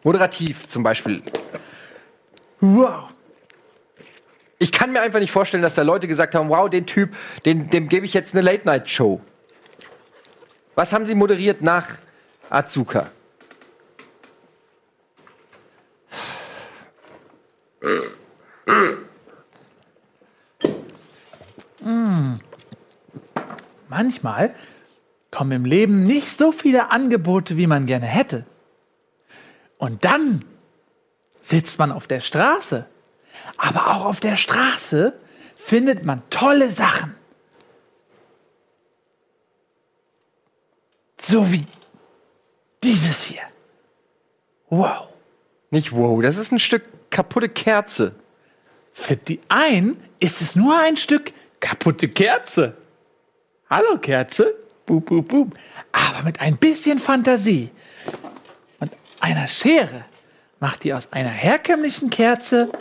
Moderativ 0.04 0.68
zum 0.68 0.84
Beispiel. 0.84 1.22
Wow. 2.60 3.11
Ich 4.62 4.72
kann 4.72 4.91
mir 4.91 5.01
einfach 5.01 5.18
nicht 5.18 5.32
vorstellen, 5.32 5.63
dass 5.63 5.74
da 5.74 5.82
Leute 5.82 6.08
gesagt 6.08 6.36
haben, 6.36 6.50
wow, 6.50 6.70
den 6.70 6.86
Typ, 6.86 7.15
den, 7.46 7.72
dem 7.72 7.89
gebe 7.89 8.06
ich 8.06 8.13
jetzt 8.13 8.36
eine 8.36 8.44
Late-Night-Show. 8.44 9.20
Was 10.75 10.94
haben 10.94 11.08
Sie 11.08 11.15
moderiert 11.15 11.63
nach 11.63 11.88
Azuka? 12.48 13.10
Manchmal 23.89 24.53
kommen 25.32 25.53
im 25.53 25.65
Leben 25.65 26.03
nicht 26.03 26.38
so 26.38 26.51
viele 26.51 26.91
Angebote, 26.91 27.58
wie 27.58 27.65
man 27.65 27.88
gerne 27.88 28.06
hätte. 28.06 28.46
Und 29.80 30.06
dann 30.06 30.46
sitzt 31.41 31.80
man 31.80 31.91
auf 31.91 32.06
der 32.06 32.20
Straße. 32.20 32.86
Aber 33.58 33.92
auch 33.92 34.06
auf 34.06 34.20
der 34.20 34.36
Straße 34.36 35.14
findet 35.56 36.06
man 36.06 36.22
tolle 36.30 36.72
Sachen. 36.72 37.16
So 41.20 41.52
wie 41.52 41.66
dieses 42.84 43.22
hier. 43.22 43.44
Wow. 44.70 45.10
Nicht 45.70 45.92
wow, 45.94 46.22
das 46.22 46.38
ist 46.38 46.52
ein 46.52 46.60
Stück 46.60 46.84
kaputte 47.10 47.48
Kerze. 47.48 48.16
Für 48.92 49.16
die 49.16 49.40
einen 49.48 50.02
ist 50.20 50.42
es 50.42 50.56
nur 50.56 50.78
ein 50.78 50.98
Stück 50.98 51.32
kaputte 51.60 52.10
Kerze. 52.10 52.76
Hallo 53.70 53.98
Kerze. 54.00 54.56
Boop, 54.86 55.06
boop, 55.06 55.28
boop. 55.28 55.54
Aber 55.92 56.24
mit 56.24 56.42
ein 56.42 56.58
bisschen 56.58 57.00
Fantasie 57.00 57.70
und 58.80 58.92
einer 59.20 59.48
Schere 59.48 60.06
macht 60.60 60.84
die 60.84 60.94
aus 60.94 61.14
einer 61.14 61.30
herkömmlichen 61.30 62.10
Kerze 62.10 62.72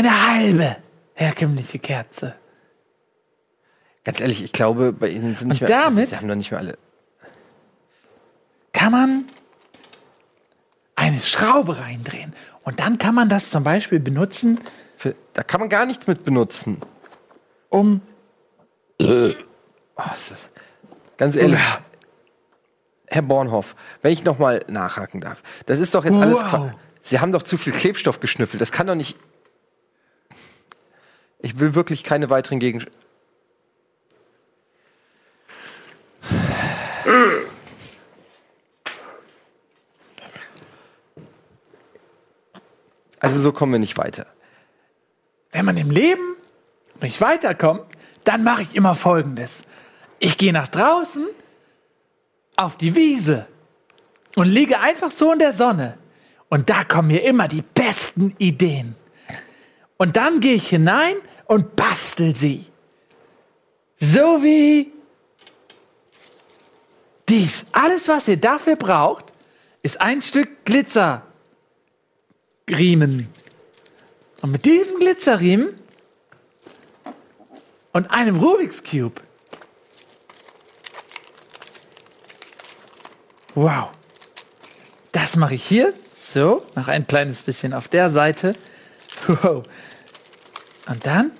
eine 0.00 0.28
halbe 0.34 0.76
herkömmliche 1.14 1.78
Kerze. 1.78 2.34
Ganz 4.04 4.20
ehrlich, 4.20 4.42
ich 4.42 4.52
glaube, 4.52 4.92
bei 4.92 5.08
Ihnen 5.08 5.36
sind 5.36 5.48
nicht 5.48 5.60
Und 5.62 5.68
mehr. 5.68 5.80
damit- 5.82 6.08
Sie 6.08 6.16
haben 6.16 6.28
doch 6.28 6.34
nicht 6.34 6.50
mehr 6.50 6.60
alle. 6.60 6.78
Kann 8.72 8.92
man 8.92 9.24
eine 10.96 11.20
Schraube 11.20 11.78
reindrehen. 11.78 12.34
Und 12.62 12.80
dann 12.80 12.98
kann 12.98 13.14
man 13.14 13.28
das 13.28 13.50
zum 13.50 13.64
Beispiel 13.64 14.00
benutzen, 14.00 14.60
Für, 14.96 15.14
da 15.34 15.42
kann 15.42 15.60
man 15.60 15.68
gar 15.68 15.86
nichts 15.86 16.06
mit 16.06 16.24
benutzen. 16.24 16.78
um 17.68 18.00
Oh, 18.98 19.04
ist 20.14 20.30
das, 20.30 20.48
ganz 21.16 21.36
ehrlich, 21.36 21.58
Herr 23.06 23.22
Bornhoff, 23.22 23.74
wenn 24.02 24.12
ich 24.12 24.24
noch 24.24 24.38
mal 24.38 24.62
nachhaken 24.68 25.20
darf, 25.22 25.42
das 25.66 25.78
ist 25.80 25.94
doch 25.94 26.04
jetzt 26.04 26.18
alles. 26.18 26.42
Wow. 26.42 26.48
Qua 26.50 26.74
Sie 27.02 27.18
haben 27.18 27.32
doch 27.32 27.42
zu 27.42 27.56
viel 27.56 27.72
Klebstoff 27.72 28.20
geschnüffelt. 28.20 28.60
Das 28.60 28.72
kann 28.72 28.86
doch 28.86 28.94
nicht. 28.94 29.16
Ich 31.42 31.58
will 31.58 31.74
wirklich 31.74 32.04
keine 32.04 32.30
weiteren 32.30 32.58
Gegenstände. 32.58 32.98
Also 43.20 43.40
so 43.40 43.52
kommen 43.52 43.72
wir 43.72 43.78
nicht 43.78 43.98
weiter. 43.98 44.26
wenn 45.52 45.64
man 45.64 45.76
im 45.76 45.90
Leben 45.90 46.36
nicht 47.02 47.20
weiterkommt, 47.20 47.84
dann 48.24 48.44
mache 48.44 48.62
ich 48.62 48.74
immer 48.74 48.94
Folgendes. 48.94 49.64
Ich 50.18 50.38
gehe 50.38 50.52
nach 50.52 50.68
draußen 50.68 51.26
auf 52.56 52.76
die 52.76 52.94
Wiese 52.94 53.46
und 54.36 54.46
liege 54.48 54.80
einfach 54.80 55.10
so 55.10 55.32
in 55.32 55.38
der 55.38 55.52
Sonne. 55.52 55.98
Und 56.48 56.70
da 56.70 56.84
kommen 56.84 57.08
mir 57.08 57.22
immer 57.24 57.48
die 57.48 57.62
besten 57.62 58.34
Ideen. 58.38 58.96
Und 60.00 60.16
dann 60.16 60.40
gehe 60.40 60.54
ich 60.54 60.70
hinein 60.70 61.14
und 61.44 61.76
bastel 61.76 62.34
sie. 62.34 62.64
So 63.98 64.42
wie 64.42 64.90
dies. 67.28 67.66
Alles, 67.72 68.08
was 68.08 68.26
ihr 68.26 68.38
dafür 68.38 68.76
braucht, 68.76 69.26
ist 69.82 70.00
ein 70.00 70.22
Stück 70.22 70.64
Glitzerriemen. 70.64 71.20
Und 74.40 74.50
mit 74.50 74.64
diesem 74.64 74.96
Glitzerriemen 75.00 75.78
und 77.92 78.10
einem 78.10 78.40
Rubik's 78.40 78.82
Cube. 78.82 79.20
Wow. 83.54 83.90
Das 85.12 85.36
mache 85.36 85.56
ich 85.56 85.64
hier. 85.64 85.92
So, 86.16 86.64
noch 86.74 86.88
ein 86.88 87.06
kleines 87.06 87.42
bisschen 87.42 87.74
auf 87.74 87.88
der 87.88 88.08
Seite. 88.08 88.54
Wow. 89.26 89.64
Und 90.88 91.06
dann. 91.06 91.30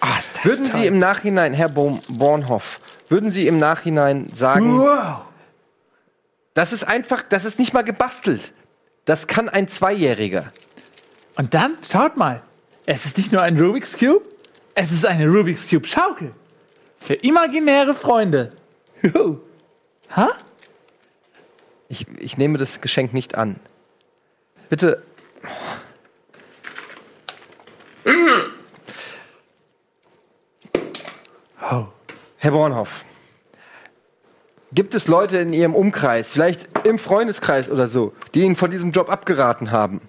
Ah, 0.00 0.18
ist 0.18 0.36
das 0.36 0.44
Würden 0.44 0.70
toll. 0.70 0.80
Sie 0.80 0.86
im 0.86 0.98
Nachhinein, 0.98 1.54
Herr 1.54 1.68
Bo- 1.68 2.00
Bornhoff, 2.08 2.80
würden 3.08 3.30
Sie 3.30 3.46
im 3.46 3.58
Nachhinein 3.58 4.28
sagen, 4.34 4.78
Wow. 4.78 5.22
das 6.54 6.72
ist 6.72 6.84
einfach, 6.84 7.22
das 7.28 7.44
ist 7.44 7.58
nicht 7.58 7.72
mal 7.72 7.82
gebastelt. 7.82 8.52
Das 9.04 9.26
kann 9.26 9.48
ein 9.48 9.68
Zweijähriger. 9.68 10.52
Und 11.36 11.54
dann, 11.54 11.76
schaut 11.90 12.16
mal, 12.16 12.42
es 12.86 13.04
ist 13.04 13.16
nicht 13.16 13.32
nur 13.32 13.42
ein 13.42 13.58
Rubik's 13.58 13.96
Cube, 13.96 14.22
es 14.74 14.90
ist 14.90 15.06
eine 15.06 15.26
Rubik's 15.28 15.68
Cube 15.70 15.86
Schaukel. 15.86 16.32
Für 16.98 17.14
imaginäre 17.14 17.94
Freunde. 17.94 18.52
Juhu. 19.02 19.38
Ha? 20.16 20.28
Ich, 21.88 22.06
ich 22.18 22.36
nehme 22.38 22.58
das 22.58 22.80
Geschenk 22.80 23.12
nicht 23.12 23.34
an. 23.36 23.56
Bitte. 24.68 25.02
Oh. 31.70 31.86
Herr 32.38 32.50
Bornhoff, 32.50 33.04
gibt 34.72 34.94
es 34.94 35.06
Leute 35.06 35.38
in 35.38 35.52
Ihrem 35.52 35.74
Umkreis, 35.74 36.28
vielleicht 36.28 36.68
im 36.86 36.98
Freundeskreis 36.98 37.70
oder 37.70 37.88
so, 37.88 38.12
die 38.34 38.40
Ihnen 38.40 38.56
von 38.56 38.70
diesem 38.70 38.90
Job 38.90 39.10
abgeraten 39.10 39.70
haben? 39.70 40.00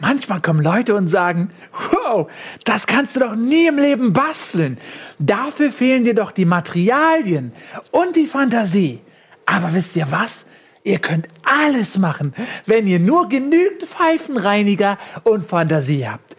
Manchmal 0.00 0.40
kommen 0.40 0.60
Leute 0.60 0.96
und 0.96 1.06
sagen, 1.06 1.50
wow, 1.92 2.28
das 2.64 2.86
kannst 2.88 3.14
du 3.14 3.20
doch 3.20 3.36
nie 3.36 3.68
im 3.68 3.76
Leben 3.76 4.12
basteln. 4.12 4.78
Dafür 5.20 5.70
fehlen 5.70 6.04
dir 6.04 6.14
doch 6.14 6.32
die 6.32 6.44
Materialien 6.44 7.52
und 7.92 8.16
die 8.16 8.26
Fantasie. 8.26 9.00
Aber 9.46 9.72
wisst 9.72 9.94
ihr 9.94 10.10
was? 10.10 10.46
Ihr 10.84 10.98
könnt 10.98 11.26
alles 11.42 11.96
machen, 11.96 12.34
wenn 12.66 12.86
ihr 12.86 13.00
nur 13.00 13.30
genügend 13.30 13.84
Pfeifenreiniger 13.84 14.98
und 15.24 15.48
Fantasie 15.48 16.06
habt. 16.06 16.36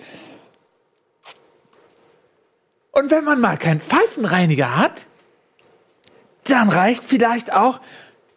Und 2.92 3.10
wenn 3.10 3.24
man 3.24 3.42
mal 3.42 3.58
keinen 3.58 3.82
Pfeifenreiniger 3.82 4.78
hat, 4.78 5.08
dann 6.46 6.70
reicht 6.70 7.04
vielleicht 7.04 7.52
auch 7.52 7.82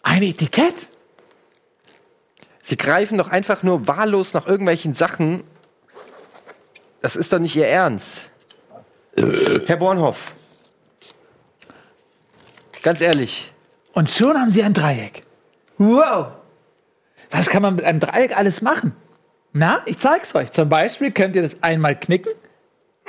ein 0.03 0.23
Etikett. 0.23 0.89
Sie 2.65 2.79
greifen 2.79 3.19
doch 3.19 3.29
einfach 3.29 3.63
nur 3.63 3.87
wahllos 3.87 4.33
nach 4.33 4.47
irgendwelchen 4.47 4.95
Sachen. 4.95 5.45
Das 7.03 7.17
ist 7.17 7.35
doch 7.35 7.39
nicht 7.39 7.55
Ihr 7.55 7.67
Ernst. 7.67 8.31
Herr 9.67 9.77
Bornhoff, 9.77 10.33
ganz 12.83 13.01
ehrlich, 13.01 13.53
Und 13.93 14.09
schon 14.09 14.39
haben 14.39 14.51
sie 14.51 14.63
ein 14.63 14.75
Dreieck. 14.75 15.28
Wow! 15.79 16.29
Was 17.31 17.49
kann 17.49 17.63
man 17.63 17.77
mit 17.77 17.85
einem 17.85 18.01
Dreieck 18.01 18.37
alles 18.37 18.63
machen? 18.63 18.95
Na, 19.53 19.83
ich 19.87 19.99
zeig's 19.99 20.35
euch. 20.35 20.53
Zum 20.53 20.69
Beispiel 20.69 21.11
könnt 21.13 21.37
ihr 21.37 21.43
das 21.43 21.63
einmal 21.63 21.99
knicken. 21.99 22.33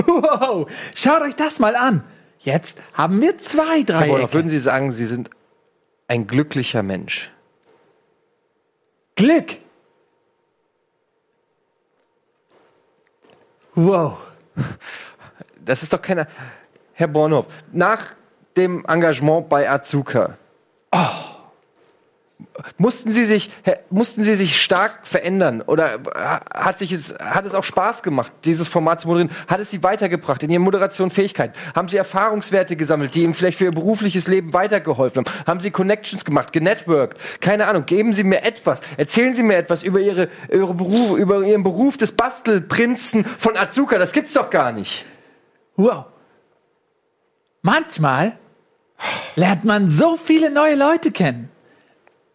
Wow! 0.05 0.69
Schaut 0.95 1.21
euch 1.21 1.35
das 1.35 1.59
mal 1.59 1.75
an. 1.75 2.03
Jetzt 2.39 2.79
haben 2.93 3.21
wir 3.21 3.38
zwei 3.38 3.83
Herr 3.83 3.83
Bornhoff, 3.83 4.07
Dreiecke. 4.07 4.33
würden 4.33 4.49
Sie 4.49 4.59
sagen, 4.59 4.91
Sie 4.93 5.05
sind 5.05 5.29
ein 6.07 6.25
glücklicher 6.25 6.83
Mensch? 6.83 7.31
Glück. 9.15 9.57
Wow. 13.75 14.17
Das 15.63 15.83
ist 15.83 15.91
doch 15.93 16.01
keiner. 16.01 16.27
Herr 16.93 17.07
Bornhoff, 17.07 17.47
nach 17.71 18.13
dem 18.57 18.85
Engagement 18.85 19.49
bei 19.49 19.69
Azuka. 19.69 20.38
Mussten 22.77 23.11
Sie, 23.11 23.25
sich, 23.25 23.49
mussten 23.89 24.23
Sie 24.23 24.35
sich 24.35 24.61
stark 24.61 25.05
verändern? 25.07 25.61
Oder 25.61 25.99
hat, 26.53 26.77
sich 26.77 26.91
es, 26.91 27.13
hat 27.19 27.45
es 27.45 27.55
auch 27.55 27.63
Spaß 27.63 28.03
gemacht, 28.03 28.31
dieses 28.45 28.67
Format 28.67 29.01
zu 29.01 29.07
moderieren? 29.07 29.31
Hat 29.47 29.59
es 29.59 29.69
Sie 29.69 29.83
weitergebracht 29.83 30.43
in 30.43 30.49
Ihren 30.49 30.61
Moderationfähigkeiten? 30.63 31.55
Haben 31.75 31.87
Sie 31.87 31.97
Erfahrungswerte 31.97 32.75
gesammelt, 32.75 33.15
die 33.15 33.23
Ihnen 33.23 33.33
vielleicht 33.33 33.57
für 33.57 33.65
Ihr 33.65 33.71
berufliches 33.71 34.27
Leben 34.27 34.53
weitergeholfen 34.53 35.25
haben? 35.25 35.47
Haben 35.47 35.59
Sie 35.59 35.71
Connections 35.71 36.25
gemacht, 36.25 36.53
genetworked? 36.53 37.19
Keine 37.41 37.67
Ahnung, 37.67 37.85
geben 37.85 38.13
Sie 38.13 38.23
mir 38.23 38.43
etwas. 38.43 38.81
Erzählen 38.97 39.33
Sie 39.33 39.43
mir 39.43 39.57
etwas 39.57 39.83
über, 39.83 39.99
Ihre, 39.99 40.29
Ihre 40.51 40.73
Beruf, 40.73 41.17
über 41.17 41.41
Ihren 41.43 41.63
Beruf 41.63 41.97
des 41.97 42.11
Bastelprinzen 42.11 43.25
von 43.25 43.57
Azuka. 43.57 43.97
Das 43.97 44.13
gibt's 44.13 44.33
doch 44.33 44.49
gar 44.49 44.71
nicht. 44.71 45.05
Wow. 45.75 46.05
Manchmal 47.61 48.37
lernt 49.35 49.63
man 49.65 49.89
so 49.89 50.17
viele 50.17 50.49
neue 50.49 50.75
Leute 50.75 51.11
kennen. 51.11 51.49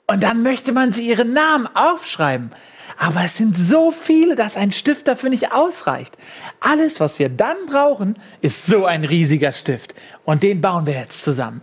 Und 0.06 0.22
dann 0.22 0.42
möchte 0.42 0.72
man 0.72 0.92
sie 0.92 1.08
ihren 1.08 1.32
Namen 1.32 1.66
aufschreiben. 1.74 2.50
Aber 2.98 3.24
es 3.24 3.36
sind 3.36 3.56
so 3.56 3.90
viele, 3.90 4.36
dass 4.36 4.56
ein 4.56 4.70
Stift 4.70 5.08
dafür 5.08 5.30
nicht 5.30 5.52
ausreicht. 5.52 6.16
Alles, 6.60 7.00
was 7.00 7.18
wir 7.18 7.28
dann 7.28 7.56
brauchen, 7.66 8.14
ist 8.40 8.66
so 8.66 8.84
ein 8.84 9.04
riesiger 9.04 9.52
Stift. 9.52 9.94
Und 10.24 10.42
den 10.42 10.60
bauen 10.60 10.86
wir 10.86 10.94
jetzt 10.94 11.24
zusammen. 11.24 11.62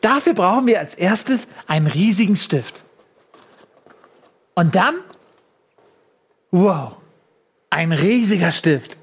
Dafür 0.00 0.32
brauchen 0.32 0.66
wir 0.66 0.78
als 0.78 0.94
erstes 0.94 1.46
einen 1.66 1.86
riesigen 1.86 2.36
Stift. 2.36 2.82
Und 4.54 4.74
dann, 4.74 4.96
wow, 6.50 6.96
ein 7.68 7.92
riesiger 7.92 8.52
Stift. 8.52 8.96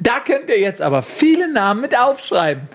Da 0.00 0.20
könnt 0.20 0.48
ihr 0.48 0.60
jetzt 0.60 0.80
aber 0.80 1.02
viele 1.02 1.52
Namen 1.52 1.80
mit 1.80 1.98
aufschreiben. 1.98 2.68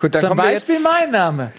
Gut, 0.00 0.14
dann 0.14 0.28
Zum 0.28 0.36
Beispiel 0.36 0.80
mein 0.80 1.10
Name. 1.10 1.52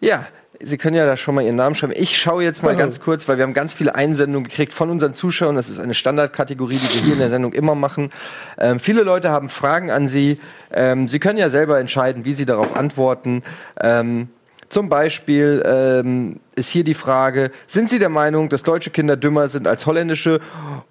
Ja, 0.00 0.26
Sie 0.60 0.78
können 0.78 0.96
ja 0.96 1.04
da 1.04 1.16
schon 1.16 1.34
mal 1.34 1.44
Ihren 1.44 1.56
Namen 1.56 1.74
schreiben. 1.74 1.92
Ich 1.96 2.16
schaue 2.16 2.42
jetzt 2.42 2.62
mal 2.62 2.76
ganz 2.76 3.00
kurz, 3.00 3.28
weil 3.28 3.36
wir 3.36 3.44
haben 3.44 3.52
ganz 3.52 3.74
viele 3.74 3.94
Einsendungen 3.94 4.48
gekriegt 4.48 4.72
von 4.72 4.88
unseren 4.90 5.12
Zuschauern. 5.12 5.54
Das 5.54 5.68
ist 5.68 5.78
eine 5.78 5.94
Standardkategorie, 5.94 6.78
die 6.78 6.94
wir 6.94 7.02
hier 7.02 7.12
in 7.12 7.18
der 7.18 7.28
Sendung 7.28 7.52
immer 7.52 7.74
machen. 7.74 8.10
Ähm, 8.58 8.80
viele 8.80 9.02
Leute 9.02 9.30
haben 9.30 9.50
Fragen 9.50 9.90
an 9.90 10.08
Sie. 10.08 10.40
Ähm, 10.72 11.08
Sie 11.08 11.18
können 11.18 11.38
ja 11.38 11.50
selber 11.50 11.78
entscheiden, 11.78 12.24
wie 12.24 12.32
Sie 12.32 12.46
darauf 12.46 12.74
antworten. 12.74 13.42
Ähm, 13.80 14.28
zum 14.68 14.88
Beispiel 14.88 15.62
ähm, 15.64 16.40
ist 16.54 16.70
hier 16.70 16.84
die 16.84 16.94
Frage, 16.94 17.50
sind 17.66 17.90
Sie 17.90 17.98
der 17.98 18.08
Meinung, 18.08 18.48
dass 18.48 18.62
deutsche 18.62 18.90
Kinder 18.90 19.16
dümmer 19.16 19.48
sind 19.48 19.68
als 19.68 19.86
holländische 19.86 20.40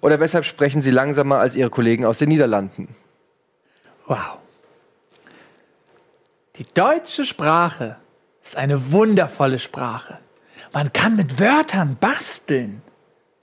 oder 0.00 0.20
weshalb 0.20 0.44
sprechen 0.44 0.80
Sie 0.80 0.90
langsamer 0.90 1.38
als 1.38 1.56
Ihre 1.56 1.70
Kollegen 1.70 2.04
aus 2.04 2.18
den 2.18 2.28
Niederlanden? 2.28 2.94
Wow. 4.06 4.38
Die 6.58 6.64
deutsche 6.72 7.24
Sprache 7.24 7.96
ist 8.42 8.56
eine 8.56 8.92
wundervolle 8.92 9.58
Sprache. 9.58 10.18
Man 10.72 10.92
kann 10.92 11.16
mit 11.16 11.38
Wörtern 11.38 11.96
basteln. 12.00 12.82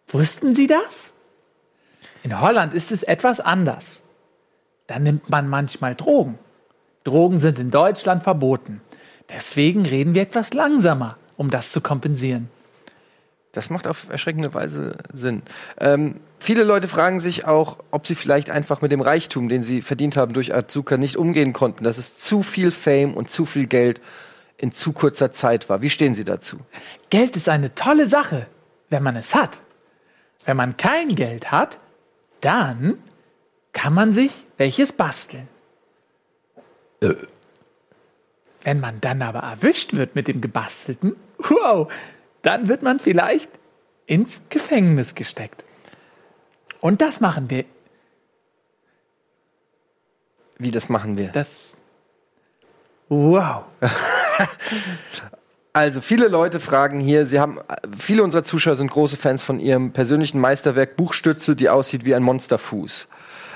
Wussten 0.08 0.56
Sie 0.56 0.68
das? 0.68 1.14
In 2.24 2.40
Holland 2.40 2.74
ist 2.74 2.92
es 2.92 3.04
etwas 3.04 3.40
anders. 3.40 4.02
Da 4.88 4.98
nimmt 4.98 5.30
man 5.30 5.48
manchmal 5.48 5.96
Drogen. 5.96 6.40
Drogen 7.04 7.40
sind 7.40 7.60
in 7.60 7.70
Deutschland 7.70 8.24
verboten. 8.24 8.82
Deswegen 9.30 9.86
reden 9.86 10.16
wir 10.16 10.22
etwas 10.22 10.54
langsamer, 10.54 11.18
um 11.38 11.50
das 11.50 11.72
zu 11.72 11.82
kompensieren. 11.82 12.50
Das 13.54 13.70
macht 13.70 13.88
auf 13.88 14.10
erschreckende 14.10 14.54
Weise 14.56 14.98
Sinn. 15.14 15.44
Ähm, 15.80 16.20
viele 16.40 16.64
Leute 16.64 16.88
fragen 16.88 17.20
sich 17.20 17.46
auch, 17.46 17.78
ob 17.92 18.08
sie 18.08 18.16
vielleicht 18.16 18.50
einfach 18.50 18.82
mit 18.82 18.92
dem 18.92 19.00
Reichtum, 19.00 19.48
den 19.48 19.62
sie 19.62 19.84
verdient 19.84 20.18
haben 20.18 20.34
durch 20.34 20.54
Azuka, 20.54 20.98
nicht 20.98 21.18
umgehen 21.18 21.54
konnten. 21.54 21.84
Dass 21.84 22.00
es 22.00 22.16
zu 22.16 22.42
viel 22.42 22.72
Fame 22.72 23.14
und 23.14 23.30
zu 23.30 23.46
viel 23.46 23.68
Geld 23.68 24.02
in 24.58 24.72
zu 24.72 24.92
kurzer 24.92 25.32
Zeit 25.32 25.70
war. 25.70 25.84
Wie 25.84 25.92
stehen 25.92 26.16
Sie 26.16 26.24
dazu? 26.24 26.58
Geld 27.12 27.36
ist 27.36 27.48
eine 27.48 27.76
tolle 27.76 28.08
Sache, 28.08 28.48
wenn 28.90 29.04
man 29.04 29.16
es 29.16 29.36
hat. 29.36 29.62
Wenn 30.46 30.58
man 30.58 30.76
kein 30.76 31.16
Geld 31.16 31.52
hat, 31.52 31.78
dann 32.42 32.98
kann 33.72 33.94
man 33.94 34.12
sich 34.12 34.46
welches 34.58 34.94
basteln. 34.94 35.48
Wenn 38.64 38.80
man 38.80 39.00
dann 39.02 39.22
aber 39.22 39.40
erwischt 39.40 39.94
wird 39.94 40.16
mit 40.16 40.28
dem 40.28 40.42
Gebastelten, 40.42 41.16
wow, 41.38 41.92
dann 42.44 42.68
wird 42.68 42.84
man 42.84 43.00
vielleicht 43.00 43.50
ins 44.06 44.42
Gefängnis 44.50 45.16
gesteckt. 45.16 45.64
Und 46.80 47.02
das 47.02 47.20
machen 47.20 47.50
wir. 47.50 47.66
Wie 50.60 50.72
das 50.72 50.90
machen 50.90 51.18
wir? 51.18 51.30
Das. 51.30 51.74
Wow. 53.10 53.64
Also 55.76 56.02
viele 56.02 56.28
Leute 56.28 56.60
fragen 56.60 57.00
hier, 57.00 57.26
sie 57.26 57.40
haben 57.40 57.58
viele 57.98 58.22
unserer 58.22 58.44
Zuschauer 58.44 58.76
sind 58.76 58.92
große 58.92 59.18
Fans 59.18 59.42
von 59.42 59.60
ihrem 59.60 59.92
persönlichen 59.92 60.40
Meisterwerk 60.40 60.96
Buchstütze, 60.96 61.56
die 61.56 61.68
aussieht 61.68 62.06
wie 62.06 62.14
ein 62.14 62.22
Monsterfuß. 62.22 63.08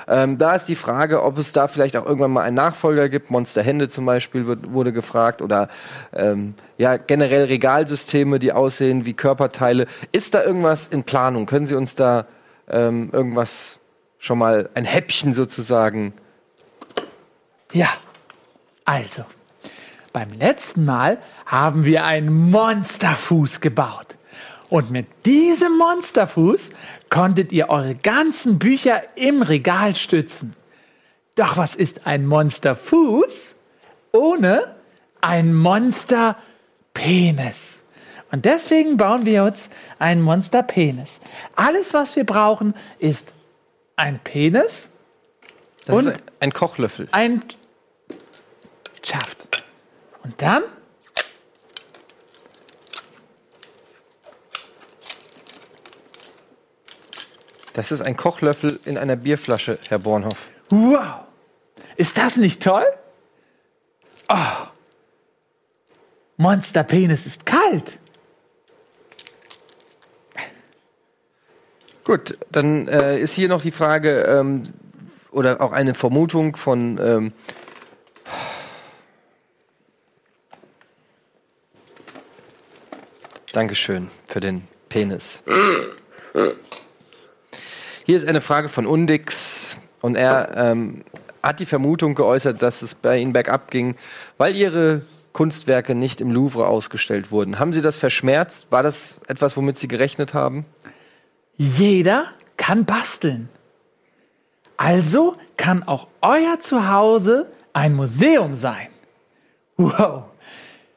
Ähm, 0.08 0.38
da 0.38 0.56
ist 0.56 0.66
die 0.66 0.76
Frage, 0.76 1.24
ob 1.24 1.38
es 1.38 1.52
da 1.52 1.68
vielleicht 1.68 1.98
auch 1.98 2.06
irgendwann 2.06 2.32
mal 2.32 2.44
einen 2.44 2.56
Nachfolger 2.56 3.10
gibt. 3.10 3.30
Monsterhände 3.30 3.90
zum 3.90 4.06
Beispiel 4.06 4.48
wird, 4.48 4.72
wurde 4.72 4.94
gefragt 4.94 5.42
oder 5.42 5.70
ähm, 6.14 6.56
ja 6.78 6.98
generell 6.98 7.46
Regalsysteme, 7.46 8.40
die 8.40 8.54
aussehen 8.54 9.06
wie 9.06 9.14
Körperteile. 9.14 9.86
Ist 10.12 10.34
da 10.34 10.44
irgendwas 10.44 10.88
in 10.88 11.04
Planung? 11.04 11.46
Können 11.46 11.68
Sie 11.68 11.76
uns 11.76 11.96
da 11.96 12.26
ähm, 12.70 13.10
irgendwas 13.12 13.80
schon 14.20 14.38
mal 14.38 14.70
ein 14.76 14.86
Häppchen 14.86 15.34
sozusagen? 15.34 16.14
Ja, 17.74 17.90
also, 18.86 19.26
beim 20.14 20.32
letzten 20.40 20.86
Mal 20.86 21.18
haben 21.46 21.84
wir 21.84 22.06
einen 22.06 22.50
Monsterfuß 22.50 23.60
gebaut. 23.60 24.17
Und 24.70 24.92
mit 24.92 25.06
diesem 25.26 25.78
Monsterfuß 25.78 26.70
konntet 27.10 27.52
ihr 27.54 27.70
eure 27.70 27.96
ganzen 27.96 28.60
Bücher 28.60 29.02
im 29.16 29.42
Regal 29.42 29.96
stützen. 29.96 30.56
Doch 31.36 31.56
was 31.58 31.74
ist 31.76 32.06
ein 32.06 32.26
Monsterfuß 32.26 33.56
ohne 34.12 34.76
ein 35.22 35.54
Monsterpenis? 35.56 37.84
Und 38.32 38.44
deswegen 38.44 38.98
bauen 38.98 39.26
wir 39.26 39.46
uns 39.46 39.70
einen 40.00 40.22
Monsterpenis. 40.22 41.22
Alles, 41.56 41.94
was 41.94 42.18
wir 42.18 42.26
brauchen, 42.26 42.74
ist 43.00 43.32
ein 43.96 44.20
Penis, 44.20 44.90
Das 45.86 45.96
Und- 45.96 46.14
ein 46.42 46.52
Kochlöffel. 46.52 47.08
ein 47.14 47.42
Schaft. 49.02 49.64
Und 50.24 50.42
dann 50.42 50.64
Das 57.78 57.92
ist 57.92 58.02
ein 58.02 58.18
Kochlöffel 58.18 58.80
in 58.86 58.98
einer 58.98 59.16
Bierflasche, 59.16 59.78
Herr 59.88 60.00
Bornhoff. 60.00 60.48
Wow! 60.72 61.28
Ist 61.96 62.18
das 62.18 62.36
nicht 62.36 62.64
toll? 62.64 62.84
Oh. 64.28 64.36
Monsterpenis 66.38 67.28
ist 67.28 67.46
kalt. 67.46 68.00
Gut, 72.04 72.40
dann 72.52 72.88
äh, 72.88 73.20
ist 73.20 73.36
hier 73.36 73.48
noch 73.48 73.62
die 73.62 73.70
Frage 73.70 74.22
ähm, 74.22 74.74
oder 75.30 75.62
auch 75.62 75.72
eine 75.72 75.94
Vermutung 75.94 76.56
von. 76.56 77.00
Ähm, 77.00 77.34
Dankeschön 83.54 84.10
für 84.26 84.40
den 84.40 84.68
Penis. 84.90 85.42
Hier 88.08 88.16
ist 88.16 88.26
eine 88.26 88.40
Frage 88.40 88.70
von 88.70 88.86
Undix. 88.86 89.76
Und 90.00 90.16
er 90.16 90.56
ähm, 90.56 91.04
hat 91.44 91.60
die 91.60 91.66
Vermutung 91.66 92.16
geäußert, 92.16 92.62
dass 92.62 92.82
es 92.82 92.96
bei 92.96 93.18
ihnen 93.18 93.34
bergab 93.34 93.70
ging, 93.70 93.98
weil 94.38 94.56
ihre 94.56 95.02
Kunstwerke 95.34 95.94
nicht 95.94 96.22
im 96.22 96.32
Louvre 96.32 96.68
ausgestellt 96.68 97.32
wurden. 97.32 97.60
Haben 97.60 97.74
Sie 97.74 97.82
das 97.82 97.98
verschmerzt? 97.98 98.68
War 98.70 98.82
das 98.82 99.20
etwas, 99.28 99.58
womit 99.58 99.78
Sie 99.78 99.90
gerechnet 99.90 100.34
haben? 100.34 100.64
Jeder 101.58 102.28
kann 102.56 102.86
basteln. 102.86 103.50
Also 104.78 105.36
kann 105.58 105.84
auch 105.84 106.08
euer 106.22 106.62
Zuhause 106.62 107.52
ein 107.74 107.94
Museum 107.94 108.56
sein. 108.56 108.88
Wow. 109.76 110.24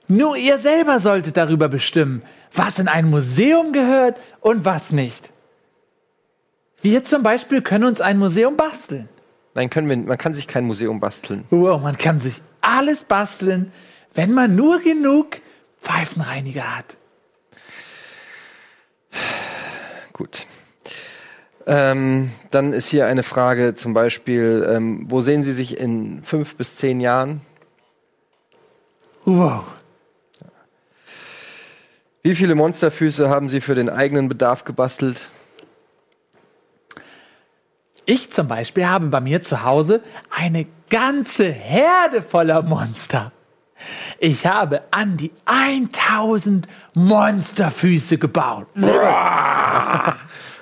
Nur 0.07 0.37
ihr 0.37 0.59
selber 0.59 1.01
solltet 1.01 1.37
darüber 1.37 1.69
bestimmen, 1.69 2.23
was 2.53 2.79
in 2.79 2.87
ein 2.87 3.11
Museum 3.11 3.73
gehört 3.73 4.17
und 4.41 4.65
was 4.65 4.93
nicht. 4.93 5.33
Wir 6.83 7.05
zum 7.05 7.23
Beispiel 7.23 7.63
können 7.63 7.85
uns 7.85 8.01
ein 8.01 8.19
Museum 8.19 8.57
basteln. 8.57 9.09
Nein, 9.55 9.69
können 9.69 9.89
wir, 9.89 9.97
man 9.97 10.19
kann 10.19 10.35
sich 10.35 10.47
kein 10.47 10.65
Museum 10.65 11.01
basteln. 11.01 11.45
Wow, 11.51 11.83
man 11.83 11.97
kann 11.99 12.21
sich 12.21 12.41
alles 12.61 13.05
basteln, 13.05 13.73
wenn 14.15 14.33
man 14.33 14.55
nur 14.55 14.81
genug 14.81 15.41
Pfeifenreiniger 15.81 16.79
hat. 16.79 16.97
Gut. 20.13 20.47
Ähm, 21.67 22.31
dann 22.51 22.73
ist 22.73 22.89
hier 22.89 23.07
eine 23.07 23.23
Frage 23.23 23.75
zum 23.75 23.93
Beispiel, 23.93 24.67
ähm, 24.69 25.05
wo 25.09 25.21
sehen 25.21 25.43
Sie 25.43 25.53
sich 25.53 25.79
in 25.79 26.23
fünf 26.23 26.57
bis 26.57 26.77
zehn 26.77 27.01
Jahren? 27.01 27.43
Wow. 29.25 29.65
Wie 32.23 32.35
viele 32.35 32.55
Monsterfüße 32.55 33.29
haben 33.29 33.49
Sie 33.49 33.61
für 33.61 33.75
den 33.75 33.89
eigenen 33.89 34.29
Bedarf 34.29 34.65
gebastelt? 34.65 35.29
Ich 38.11 38.33
zum 38.33 38.49
Beispiel 38.49 38.89
habe 38.89 39.07
bei 39.07 39.21
mir 39.21 39.41
zu 39.41 39.63
Hause 39.63 40.03
eine 40.31 40.67
ganze 40.89 41.45
Herde 41.45 42.23
voller 42.23 42.61
Monster. 42.61 43.31
Ich 44.19 44.47
habe 44.47 44.83
an 44.91 45.17
die 45.17 45.31
1000 45.45 46.67
Monsterfüße 46.97 48.19
gebaut. 48.19 48.67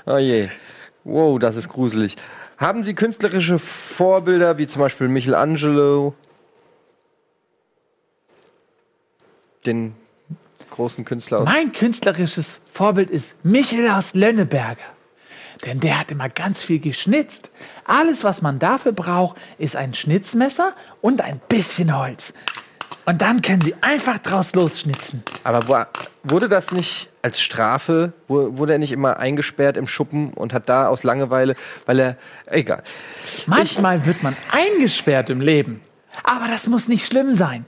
oh 0.04 0.18
je. 0.18 0.50
Wow, 1.04 1.38
das 1.38 1.56
ist 1.56 1.70
gruselig. 1.70 2.16
Haben 2.58 2.82
Sie 2.82 2.92
künstlerische 2.92 3.58
Vorbilder 3.58 4.58
wie 4.58 4.66
zum 4.66 4.80
Beispiel 4.80 5.08
Michelangelo, 5.08 6.12
den 9.64 9.94
großen 10.68 11.06
Künstler 11.06 11.38
aus? 11.38 11.44
Mein 11.46 11.72
künstlerisches 11.72 12.60
Vorbild 12.70 13.08
ist 13.08 13.42
Michel 13.42 13.88
aus 13.88 14.12
Lönneberger. 14.12 14.97
Denn 15.66 15.80
der 15.80 16.00
hat 16.00 16.10
immer 16.10 16.28
ganz 16.28 16.62
viel 16.62 16.78
geschnitzt. 16.78 17.50
Alles, 17.84 18.24
was 18.24 18.42
man 18.42 18.58
dafür 18.58 18.92
braucht, 18.92 19.36
ist 19.58 19.76
ein 19.76 19.94
Schnitzmesser 19.94 20.74
und 21.00 21.20
ein 21.20 21.40
bisschen 21.48 21.96
Holz. 21.96 22.32
Und 23.04 23.22
dann 23.22 23.40
können 23.40 23.62
sie 23.62 23.74
einfach 23.80 24.18
draus 24.18 24.54
losschnitzen. 24.54 25.22
Aber 25.42 25.66
wo, 25.66 25.82
wurde 26.24 26.48
das 26.48 26.72
nicht 26.72 27.08
als 27.22 27.40
Strafe, 27.40 28.12
wurde 28.28 28.74
er 28.74 28.78
nicht 28.78 28.92
immer 28.92 29.18
eingesperrt 29.18 29.78
im 29.78 29.86
Schuppen 29.86 30.34
und 30.34 30.52
hat 30.52 30.68
da 30.68 30.88
aus 30.88 31.04
Langeweile, 31.04 31.56
weil 31.86 32.00
er, 32.00 32.16
egal. 32.46 32.82
Manchmal 33.46 33.98
ich, 33.98 34.04
wird 34.04 34.22
man 34.22 34.36
eingesperrt 34.52 35.30
im 35.30 35.40
Leben. 35.40 35.80
Aber 36.22 36.48
das 36.48 36.66
muss 36.66 36.86
nicht 36.88 37.06
schlimm 37.06 37.32
sein. 37.32 37.64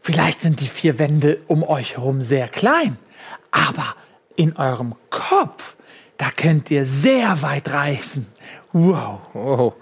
Vielleicht 0.00 0.40
sind 0.40 0.60
die 0.60 0.68
vier 0.68 0.98
Wände 0.98 1.40
um 1.46 1.62
euch 1.62 1.96
herum 1.96 2.22
sehr 2.22 2.48
klein. 2.48 2.96
Aber 3.50 3.94
in 4.36 4.56
eurem 4.56 4.94
Kopf, 5.10 5.76
da 6.18 6.26
könnt 6.36 6.70
ihr 6.70 6.86
sehr 6.86 7.42
weit 7.42 7.72
reisen. 7.72 8.26
Wow. 8.72 9.20
Oh. 9.34 9.72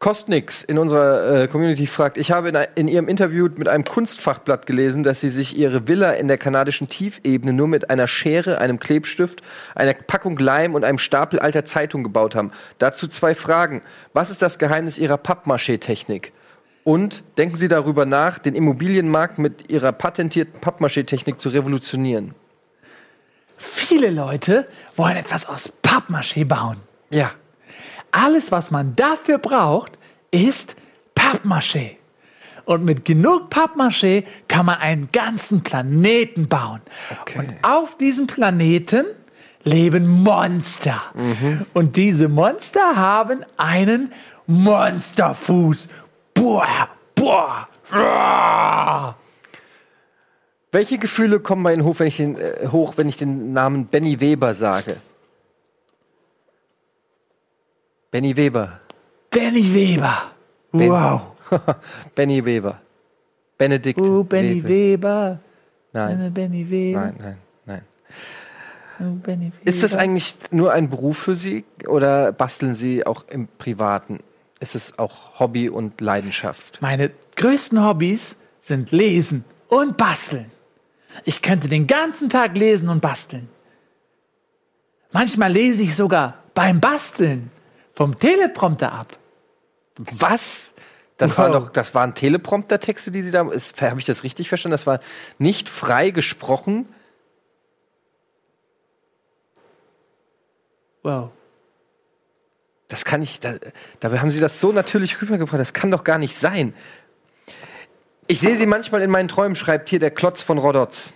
Kostnix 0.00 0.64
in 0.64 0.78
unserer 0.78 1.42
äh, 1.42 1.46
Community 1.46 1.86
fragt, 1.86 2.16
ich 2.16 2.32
habe 2.32 2.48
in, 2.48 2.56
in, 2.74 2.88
Ihrem 2.88 3.06
Interview 3.06 3.50
mit 3.54 3.68
einem 3.68 3.84
Kunstfachblatt 3.84 4.66
gelesen, 4.66 5.02
dass 5.02 5.20
Sie 5.20 5.28
sich 5.28 5.58
Ihre 5.58 5.88
Villa 5.88 6.12
in 6.12 6.26
der 6.26 6.38
kanadischen 6.38 6.88
Tiefebene 6.88 7.52
nur 7.52 7.68
mit 7.68 7.90
einer 7.90 8.06
Schere, 8.06 8.58
einem 8.60 8.78
Klebstift, 8.78 9.42
einer 9.74 9.92
Packung 9.92 10.38
Leim 10.38 10.74
und 10.74 10.84
einem 10.84 10.96
Stapel 10.96 11.38
alter 11.38 11.66
Zeitung 11.66 12.02
gebaut 12.02 12.34
haben. 12.34 12.50
Dazu 12.78 13.08
zwei 13.08 13.34
Fragen. 13.34 13.82
Was 14.14 14.30
ist 14.30 14.40
das 14.40 14.58
Geheimnis 14.58 14.96
Ihrer 14.96 15.18
Pappmaché-Technik? 15.18 16.32
Und 16.82 17.22
denken 17.36 17.56
Sie 17.56 17.68
darüber 17.68 18.06
nach, 18.06 18.38
den 18.38 18.54
Immobilienmarkt 18.54 19.38
mit 19.38 19.70
Ihrer 19.70 19.92
patentierten 19.92 20.62
Pappmaché-Technik 20.62 21.38
zu 21.38 21.50
revolutionieren? 21.50 22.34
Viele 23.62 24.08
Leute 24.08 24.66
wollen 24.96 25.16
etwas 25.18 25.46
aus 25.46 25.70
Pappmaché 25.82 26.46
bauen. 26.46 26.78
Ja. 27.10 27.32
Alles, 28.10 28.50
was 28.50 28.70
man 28.70 28.96
dafür 28.96 29.36
braucht, 29.36 29.98
ist 30.30 30.76
Pappmaché. 31.14 31.96
Und 32.64 32.86
mit 32.86 33.04
genug 33.04 33.50
Pappmaché 33.50 34.24
kann 34.48 34.64
man 34.64 34.78
einen 34.78 35.12
ganzen 35.12 35.62
Planeten 35.62 36.48
bauen. 36.48 36.80
Okay. 37.20 37.38
Und 37.38 37.54
auf 37.62 37.98
diesem 37.98 38.26
Planeten 38.26 39.04
leben 39.62 40.08
Monster. 40.08 41.02
Mhm. 41.12 41.66
Und 41.74 41.96
diese 41.96 42.28
Monster 42.28 42.96
haben 42.96 43.44
einen 43.58 44.10
Monsterfuß. 44.46 45.86
Boah, 46.32 46.88
boah, 47.14 47.68
boah. 47.90 49.16
Welche 50.72 50.98
Gefühle 50.98 51.40
kommen 51.40 51.64
bei 51.64 51.74
Ihnen 51.74 51.84
hoch, 51.84 51.98
wenn 51.98 52.06
ich 52.06 52.16
den, 52.16 52.36
äh, 52.36 52.68
hoch, 52.70 52.94
wenn 52.96 53.08
ich 53.08 53.16
den 53.16 53.52
Namen 53.52 53.86
Benny 53.86 54.20
Weber 54.20 54.54
sage? 54.54 54.96
Benny 58.10 58.36
Weber. 58.36 58.80
Benny 59.30 59.74
Weber. 59.74 60.32
Ben 60.72 60.90
wow. 60.90 61.32
Benny 62.14 62.44
Weber. 62.44 62.80
Benedikt. 63.58 64.00
Uh, 64.00 64.24
Benny 64.24 64.62
Weber. 64.64 65.38
Nein. 65.92 66.32
Benny 66.32 66.68
Weber. 66.68 67.00
Nein, 67.00 67.36
nein, 67.66 67.82
nein. 68.98 69.20
Benny 69.22 69.46
Weber. 69.46 69.66
Ist 69.66 69.82
das 69.82 69.94
eigentlich 69.94 70.36
nur 70.50 70.72
ein 70.72 70.88
Beruf 70.88 71.18
für 71.18 71.34
Sie 71.34 71.64
oder 71.86 72.32
basteln 72.32 72.74
Sie 72.74 73.04
auch 73.04 73.24
im 73.28 73.48
Privaten? 73.58 74.20
Ist 74.60 74.74
es 74.74 74.98
auch 74.98 75.40
Hobby 75.40 75.68
und 75.68 76.00
Leidenschaft? 76.00 76.80
Meine 76.80 77.10
größten 77.36 77.84
Hobbys 77.84 78.36
sind 78.60 78.92
Lesen 78.92 79.44
und 79.68 79.96
Basteln. 79.96 80.50
Ich 81.24 81.42
könnte 81.42 81.68
den 81.68 81.86
ganzen 81.86 82.28
Tag 82.28 82.56
lesen 82.56 82.88
und 82.88 83.00
basteln. 83.00 83.48
Manchmal 85.12 85.52
lese 85.52 85.82
ich 85.82 85.96
sogar 85.96 86.38
beim 86.54 86.80
Basteln 86.80 87.50
vom 87.94 88.18
Teleprompter 88.18 88.92
ab. 88.92 89.16
Was? 89.96 90.72
Das, 91.16 91.32
wow. 91.32 91.38
war 91.38 91.50
doch, 91.50 91.68
das 91.70 91.94
waren 91.94 92.14
Teleprompter-Texte, 92.14 93.10
die 93.10 93.22
Sie 93.22 93.30
da. 93.30 93.40
Habe 93.40 94.00
ich 94.00 94.06
das 94.06 94.22
richtig 94.22 94.48
verstanden? 94.48 94.72
Das 94.72 94.86
war 94.86 95.00
nicht 95.38 95.68
frei 95.68 96.10
gesprochen. 96.10 96.88
Wow. 101.02 101.30
Das 102.88 103.04
kann 103.04 103.22
ich. 103.22 103.40
Da, 103.40 103.54
dabei 104.00 104.20
haben 104.20 104.30
Sie 104.30 104.40
das 104.40 104.60
so 104.60 104.72
natürlich 104.72 105.20
rübergebracht. 105.20 105.60
Das 105.60 105.72
kann 105.72 105.90
doch 105.90 106.04
gar 106.04 106.18
nicht 106.18 106.36
sein. 106.36 106.74
Ich 108.30 108.38
sehe 108.38 108.56
Sie 108.56 108.66
manchmal 108.66 109.02
in 109.02 109.10
meinen 109.10 109.26
Träumen, 109.26 109.56
schreibt 109.56 109.88
hier 109.88 109.98
der 109.98 110.12
Klotz 110.12 110.40
von 110.40 110.56
Rodotz. 110.56 111.14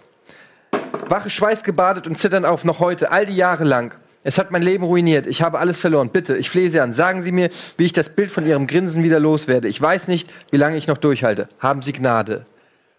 Wache 1.06 1.30
schweißgebadet 1.30 2.08
und 2.08 2.18
zittern 2.18 2.44
auf, 2.44 2.64
noch 2.64 2.80
heute, 2.80 3.12
all 3.12 3.24
die 3.24 3.36
Jahre 3.36 3.62
lang. 3.62 3.94
Es 4.24 4.36
hat 4.36 4.50
mein 4.50 4.62
Leben 4.62 4.82
ruiniert. 4.82 5.28
Ich 5.28 5.40
habe 5.40 5.60
alles 5.60 5.78
verloren. 5.78 6.10
Bitte, 6.10 6.36
ich 6.36 6.50
flehe 6.50 6.68
Sie 6.70 6.80
an. 6.80 6.92
Sagen 6.92 7.22
Sie 7.22 7.30
mir, 7.30 7.50
wie 7.76 7.84
ich 7.84 7.92
das 7.92 8.08
Bild 8.08 8.32
von 8.32 8.44
Ihrem 8.44 8.66
Grinsen 8.66 9.04
wieder 9.04 9.20
loswerde. 9.20 9.68
Ich 9.68 9.80
weiß 9.80 10.08
nicht, 10.08 10.28
wie 10.50 10.56
lange 10.56 10.76
ich 10.76 10.88
noch 10.88 10.98
durchhalte. 10.98 11.48
Haben 11.60 11.82
Sie 11.82 11.92
Gnade. 11.92 12.46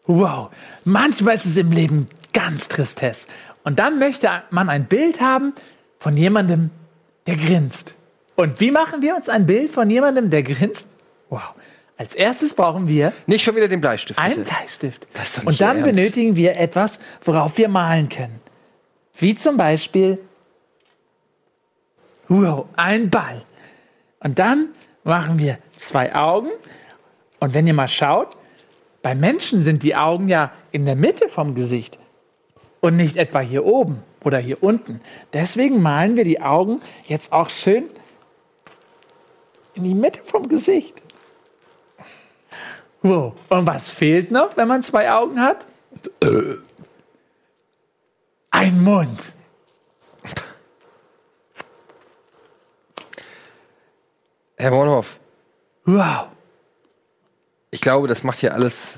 Wow. 0.07 0.49
Manchmal 0.85 1.35
ist 1.35 1.45
es 1.45 1.57
im 1.57 1.73
Leben 1.73 2.07
ganz 2.31 2.69
tristess. 2.69 3.27
Und 3.65 3.79
dann 3.79 3.99
möchte 3.99 4.29
man 4.49 4.69
ein 4.69 4.85
Bild 4.85 5.19
haben 5.19 5.51
von 5.99 6.15
jemandem, 6.15 6.69
der 7.27 7.35
grinst. 7.35 7.95
Und 8.37 8.61
wie 8.61 8.71
machen 8.71 9.01
wir 9.01 9.13
uns 9.13 9.27
ein 9.27 9.45
Bild 9.45 9.71
von 9.71 9.89
jemandem, 9.89 10.29
der 10.29 10.43
grinst? 10.43 10.87
Wow. 11.29 11.53
Als 11.97 12.13
erstes 12.13 12.53
brauchen 12.53 12.87
wir 12.87 13.13
nicht 13.25 13.43
schon 13.43 13.55
wieder 13.55 13.67
den 13.67 13.79
Bleistift. 13.79 14.19
Bitte. 14.19 14.35
Einen 14.35 14.43
Bleistift. 14.43 15.07
Und 15.45 15.61
dann 15.61 15.77
ernst. 15.77 15.95
benötigen 15.95 16.35
wir 16.35 16.57
etwas, 16.57 16.99
worauf 17.23 17.57
wir 17.57 17.69
malen 17.69 18.09
können. 18.09 18.41
Wie 19.17 19.35
zum 19.35 19.55
Beispiel 19.55 20.19
Wow, 22.27 22.65
ein 22.75 23.09
Ball. 23.09 23.43
Und 24.19 24.39
dann 24.39 24.69
machen 25.03 25.37
wir 25.37 25.59
zwei 25.75 26.13
Augen. 26.15 26.49
Und 27.39 27.53
wenn 27.53 27.67
ihr 27.67 27.73
mal 27.73 27.87
schaut, 27.87 28.35
bei 29.03 29.13
Menschen 29.13 29.61
sind 29.61 29.83
die 29.83 29.95
Augen 29.95 30.27
ja 30.27 30.51
in 30.71 30.85
der 30.85 30.95
Mitte 30.95 31.29
vom 31.29 31.53
Gesicht 31.53 31.99
und 32.81 32.95
nicht 32.95 33.17
etwa 33.17 33.39
hier 33.39 33.65
oben 33.65 34.01
oder 34.23 34.39
hier 34.39 34.63
unten. 34.63 35.01
Deswegen 35.33 35.81
malen 35.81 36.15
wir 36.15 36.23
die 36.23 36.41
Augen 36.41 36.81
jetzt 37.05 37.31
auch 37.31 37.51
schön 37.51 37.83
in 39.75 39.83
die 39.83 39.93
Mitte 39.93 40.21
vom 40.23 40.49
Gesicht. 40.49 41.04
Wow. 43.05 43.33
Und 43.49 43.67
was 43.67 43.91
fehlt 43.91 44.31
noch, 44.31 44.57
wenn 44.57 44.67
man 44.67 44.81
zwei 44.81 45.11
Augen 45.11 45.39
hat? 45.39 45.67
Ein 48.49 48.81
Mund. 48.83 49.31
Herr 54.57 54.71
Bornhoff, 54.71 55.19
Wow. 55.85 56.29
ich 57.69 57.81
glaube, 57.81 58.07
das 58.07 58.23
macht 58.23 58.39
hier 58.39 58.53
alles 58.55 58.97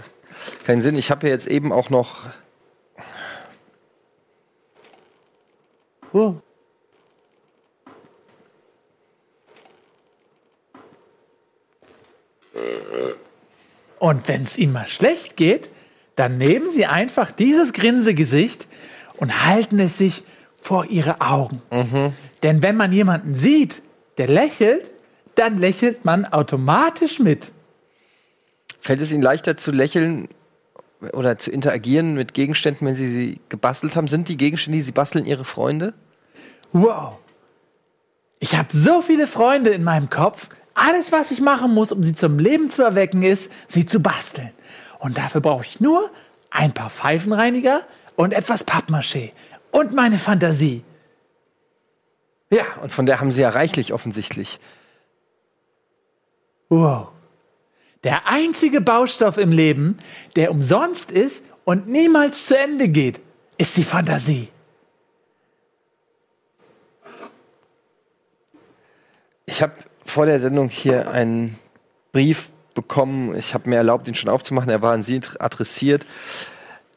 keinen 0.65 0.81
Sinn. 0.81 0.95
Ich 0.95 1.11
habe 1.11 1.27
ja 1.27 1.33
jetzt 1.33 1.47
eben 1.47 1.73
auch 1.73 1.89
noch 1.89 2.27
wow. 6.13 6.35
Und 13.99 14.27
wenn 14.27 14.43
es 14.43 14.57
Ihnen 14.57 14.73
mal 14.73 14.87
schlecht 14.87 15.37
geht, 15.37 15.69
dann 16.15 16.37
nehmen 16.37 16.69
Sie 16.69 16.85
einfach 16.85 17.31
dieses 17.31 17.73
Grinsegesicht 17.73 18.67
und 19.17 19.45
halten 19.45 19.79
es 19.79 19.97
sich 19.97 20.23
vor 20.61 20.85
Ihre 20.85 21.21
Augen. 21.21 21.61
Denn 22.43 22.61
wenn 22.61 22.75
man 22.75 22.91
jemanden 22.91 23.35
sieht, 23.35 23.81
der 24.17 24.27
lächelt, 24.27 24.91
dann 25.35 25.59
lächelt 25.59 26.05
man 26.05 26.25
automatisch 26.25 27.19
mit. 27.19 27.51
Fällt 28.79 29.01
es 29.01 29.11
Ihnen 29.11 29.21
leichter 29.21 29.57
zu 29.57 29.71
lächeln 29.71 30.27
oder 31.13 31.37
zu 31.37 31.51
interagieren 31.51 32.15
mit 32.15 32.33
Gegenständen, 32.33 32.87
wenn 32.87 32.95
Sie 32.95 33.07
sie 33.07 33.39
gebastelt 33.49 33.95
haben? 33.95 34.07
Sind 34.07 34.29
die 34.29 34.37
Gegenstände, 34.37 34.77
die 34.77 34.81
Sie 34.81 34.91
basteln, 34.91 35.25
Ihre 35.25 35.45
Freunde? 35.45 35.93
Wow. 36.71 37.19
Ich 38.39 38.55
habe 38.55 38.69
so 38.71 39.01
viele 39.01 39.27
Freunde 39.27 39.71
in 39.71 39.83
meinem 39.83 40.09
Kopf. 40.09 40.49
Alles, 40.79 41.11
was 41.11 41.31
ich 41.31 41.41
machen 41.41 41.73
muss, 41.73 41.91
um 41.91 42.03
sie 42.03 42.13
zum 42.13 42.37
Leben 42.37 42.69
zu 42.69 42.83
erwecken, 42.83 43.23
ist, 43.23 43.51
sie 43.67 43.87
zu 43.87 43.99
basteln. 43.99 44.51
Und 44.99 45.17
dafür 45.17 45.41
brauche 45.41 45.65
ich 45.65 45.79
nur 45.79 46.11
ein 46.51 46.71
paar 46.71 46.91
Pfeifenreiniger 46.91 47.81
und 48.15 48.31
etwas 48.31 48.65
Pappmaché. 48.65 49.31
Und 49.71 49.93
meine 49.95 50.19
Fantasie. 50.19 50.83
Ja, 52.51 52.63
und 52.83 52.91
von 52.91 53.07
der 53.07 53.19
haben 53.19 53.31
Sie 53.31 53.41
ja 53.41 53.49
reichlich 53.49 53.91
offensichtlich. 53.91 54.59
Wow. 56.69 57.07
Der 58.03 58.27
einzige 58.27 58.79
Baustoff 58.79 59.39
im 59.39 59.51
Leben, 59.51 59.97
der 60.35 60.51
umsonst 60.51 61.09
ist 61.09 61.43
und 61.65 61.87
niemals 61.87 62.45
zu 62.45 62.55
Ende 62.55 62.87
geht, 62.87 63.19
ist 63.57 63.75
die 63.77 63.83
Fantasie. 63.83 64.49
Ich 69.47 69.63
habe 69.63 69.73
vor 70.07 70.25
der 70.25 70.39
Sendung 70.39 70.69
hier 70.69 71.11
einen 71.11 71.57
Brief 72.11 72.49
bekommen. 72.73 73.35
Ich 73.35 73.53
habe 73.53 73.69
mir 73.69 73.75
erlaubt, 73.77 74.07
ihn 74.07 74.15
schon 74.15 74.29
aufzumachen. 74.29 74.69
Er 74.69 74.81
war 74.81 74.93
an 74.93 75.03
Sie 75.03 75.19
adressiert. 75.39 76.05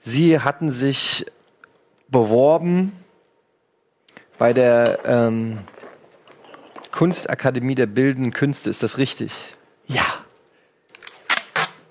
Sie 0.01 0.39
hatten 0.39 0.71
sich 0.71 1.27
beworben 2.09 2.93
bei 4.39 4.53
der 4.53 5.01
ähm, 5.05 5.59
Kunstakademie 6.93 7.75
der 7.75 7.87
Bildenden 7.87 8.33
Künste. 8.33 8.71
Ist 8.71 8.83
das 8.83 8.97
richtig? 8.97 9.33
Ja. 9.87 10.05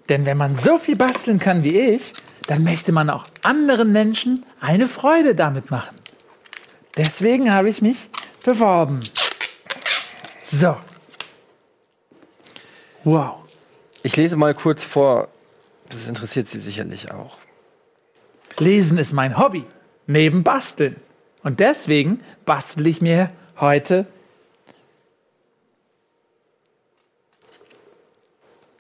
Denn 0.08 0.26
wenn 0.26 0.38
man 0.38 0.56
so 0.56 0.78
viel 0.78 0.96
basteln 0.96 1.38
kann 1.38 1.64
wie 1.64 1.80
ich, 1.80 2.14
dann 2.48 2.64
möchte 2.64 2.92
man 2.92 3.10
auch 3.10 3.26
anderen 3.44 3.92
Menschen 3.92 4.46
eine 4.60 4.88
Freude 4.88 5.36
damit 5.36 5.70
machen. 5.70 5.96
Deswegen 6.98 7.54
habe 7.54 7.70
ich 7.70 7.82
mich 7.82 8.10
beworben. 8.44 9.02
So. 10.42 10.76
Wow. 13.04 13.44
Ich 14.04 14.16
lese 14.16 14.36
mal 14.36 14.54
kurz 14.54 14.84
vor. 14.84 15.28
Das 15.90 16.08
interessiert 16.08 16.48
Sie 16.48 16.60
sicherlich 16.60 17.12
auch. 17.12 17.38
Lesen 18.58 18.98
ist 18.98 19.14
mein 19.14 19.38
Hobby, 19.38 19.66
neben 20.08 20.44
Basteln. 20.44 20.98
Und 21.44 21.60
deswegen 21.60 22.22
bastel 22.46 22.88
ich 22.88 23.02
mir 23.02 23.32
heute 23.60 24.06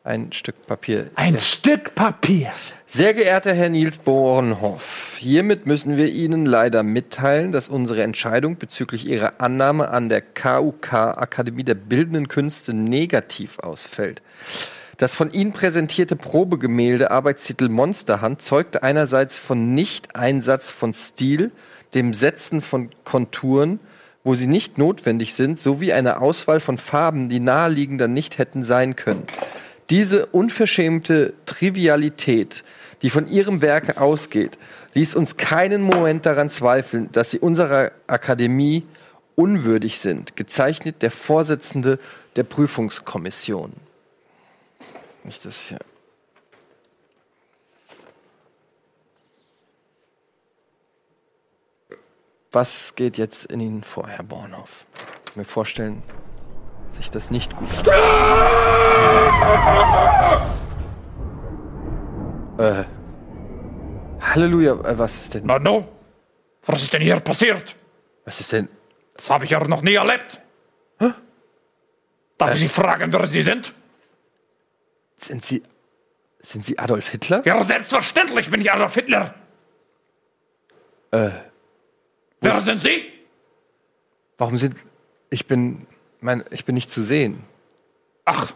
Ein 0.10 0.32
Stück 0.32 0.66
Papier. 0.66 1.12
ein 1.14 1.40
Stück 1.40 1.94
Papier. 1.94 2.52
Sehr 2.88 3.14
geehrter 3.14 3.54
Herr 3.54 3.70
Nils 3.70 4.00
Bornhoff, 4.00 5.18
hiermit 5.20 5.68
müssen 5.68 5.98
wir 5.98 6.08
Ihnen 6.08 6.48
leider 6.48 6.82
mitteilen, 6.82 7.52
dass 7.52 7.68
unsere 7.68 8.02
Entscheidung 8.02 8.58
bezüglich 8.58 9.06
Ihrer 9.06 9.34
Annahme 9.38 9.90
an 9.90 10.10
der 10.10 10.24
KUK 10.24 10.94
Akademie 10.94 11.64
der 11.64 11.76
Bildenden 11.76 12.28
Künste 12.28 12.74
negativ 12.74 13.60
ausfällt. 13.60 14.24
Das 14.98 15.14
von 15.14 15.32
Ihnen 15.32 15.54
präsentierte 15.54 16.16
Probegemälde 16.16 17.12
Arbeitstitel 17.12 17.70
Monsterhand 17.70 18.42
zeugte 18.42 18.82
einerseits 18.82 19.38
von 19.38 19.76
Nicht-Einsatz 19.76 20.72
von 20.72 20.92
Stil, 20.92 21.52
dem 21.94 22.16
Setzen 22.16 22.62
von 22.64 22.90
Konturen, 23.04 23.80
wo 24.24 24.34
sie 24.34 24.48
nicht 24.48 24.80
notwendig 24.80 25.36
sind, 25.36 25.60
sowie 25.60 25.94
einer 25.94 26.20
Auswahl 26.20 26.62
von 26.62 26.80
Farben, 26.80 27.30
die 27.30 27.40
naheliegender 27.40 28.08
nicht 28.08 28.40
hätten 28.40 28.64
sein 28.64 28.96
können. 28.96 29.28
Diese 29.90 30.28
unverschämte 30.28 31.34
Trivialität, 31.46 32.64
die 33.02 33.10
von 33.10 33.28
ihrem 33.28 33.62
Werke 33.62 34.00
ausgeht, 34.00 34.58
ließ 34.94 35.16
uns 35.16 35.38
keinen 35.38 35.82
Moment 35.82 36.26
daran 36.26 36.50
zweifeln, 36.50 37.12
dass 37.12 37.32
sie 37.32 37.40
unserer 37.40 37.92
Akademie 38.08 38.86
unwürdig 39.36 40.00
sind, 40.00 40.36
gezeichnet 40.36 41.02
der 41.02 41.12
Vorsitzende 41.12 41.98
der 42.36 42.44
Prüfungskommission. 42.44 43.74
Nicht 45.24 45.46
das 45.46 45.60
hier. 45.60 45.80
Was 52.52 52.96
geht 52.96 53.18
jetzt 53.18 53.46
in 53.46 53.60
Ihnen 53.60 53.84
vor, 53.84 54.08
Herr 54.08 54.24
Bornhoff? 54.24 54.86
Ich 54.96 55.34
kann 55.34 55.42
mir 55.42 55.46
vorstellen, 55.46 56.02
sich 56.94 57.12
das 57.12 57.32
nicht 57.32 57.56
gut 57.56 57.70
an. 57.88 57.96
Äh. 62.60 62.84
Halleluja, 64.22 64.74
äh, 64.74 64.98
was 64.98 65.16
ist 65.16 65.34
denn? 65.34 65.44
Na 65.46 65.60
no, 65.60 65.88
was 66.66 66.82
ist 66.82 66.94
denn 66.94 67.02
hier 67.02 67.20
passiert? 67.20 67.76
Was 68.26 68.40
ist 68.42 68.52
denn? 68.52 68.68
Das 69.16 69.30
habe 69.30 69.46
ich 69.46 69.52
ja 69.52 69.66
noch 69.68 69.82
nie 69.82 69.96
erlebt. 69.96 70.42
Darf 72.40 72.54
ich 72.54 72.62
Sie 72.62 72.68
fragen, 72.70 73.12
wer 73.12 73.28
Sie 73.28 73.42
sind? 73.42 73.74
Sind 75.18 75.46
Sie. 75.46 75.62
Sind 76.42 76.64
Sie 76.64 76.80
Adolf 76.80 77.10
Hitler? 77.10 77.42
Ja, 77.46 77.62
selbstverständlich 77.64 78.50
bin 78.50 78.62
ich 78.62 78.72
Adolf 78.72 78.94
Hitler. 78.96 79.36
Äh. 81.12 81.32
Wer 82.40 82.62
sind 82.62 82.82
Sie? 82.82 83.12
Warum 84.38 84.56
sind. 84.56 84.78
Ich 85.30 85.48
bin. 85.48 85.86
Mein, 86.22 86.44
ich 86.52 86.66
bin 86.66 86.76
nicht 86.76 86.90
zu 86.92 87.02
sehen. 87.02 87.44
Ach, 88.26 88.54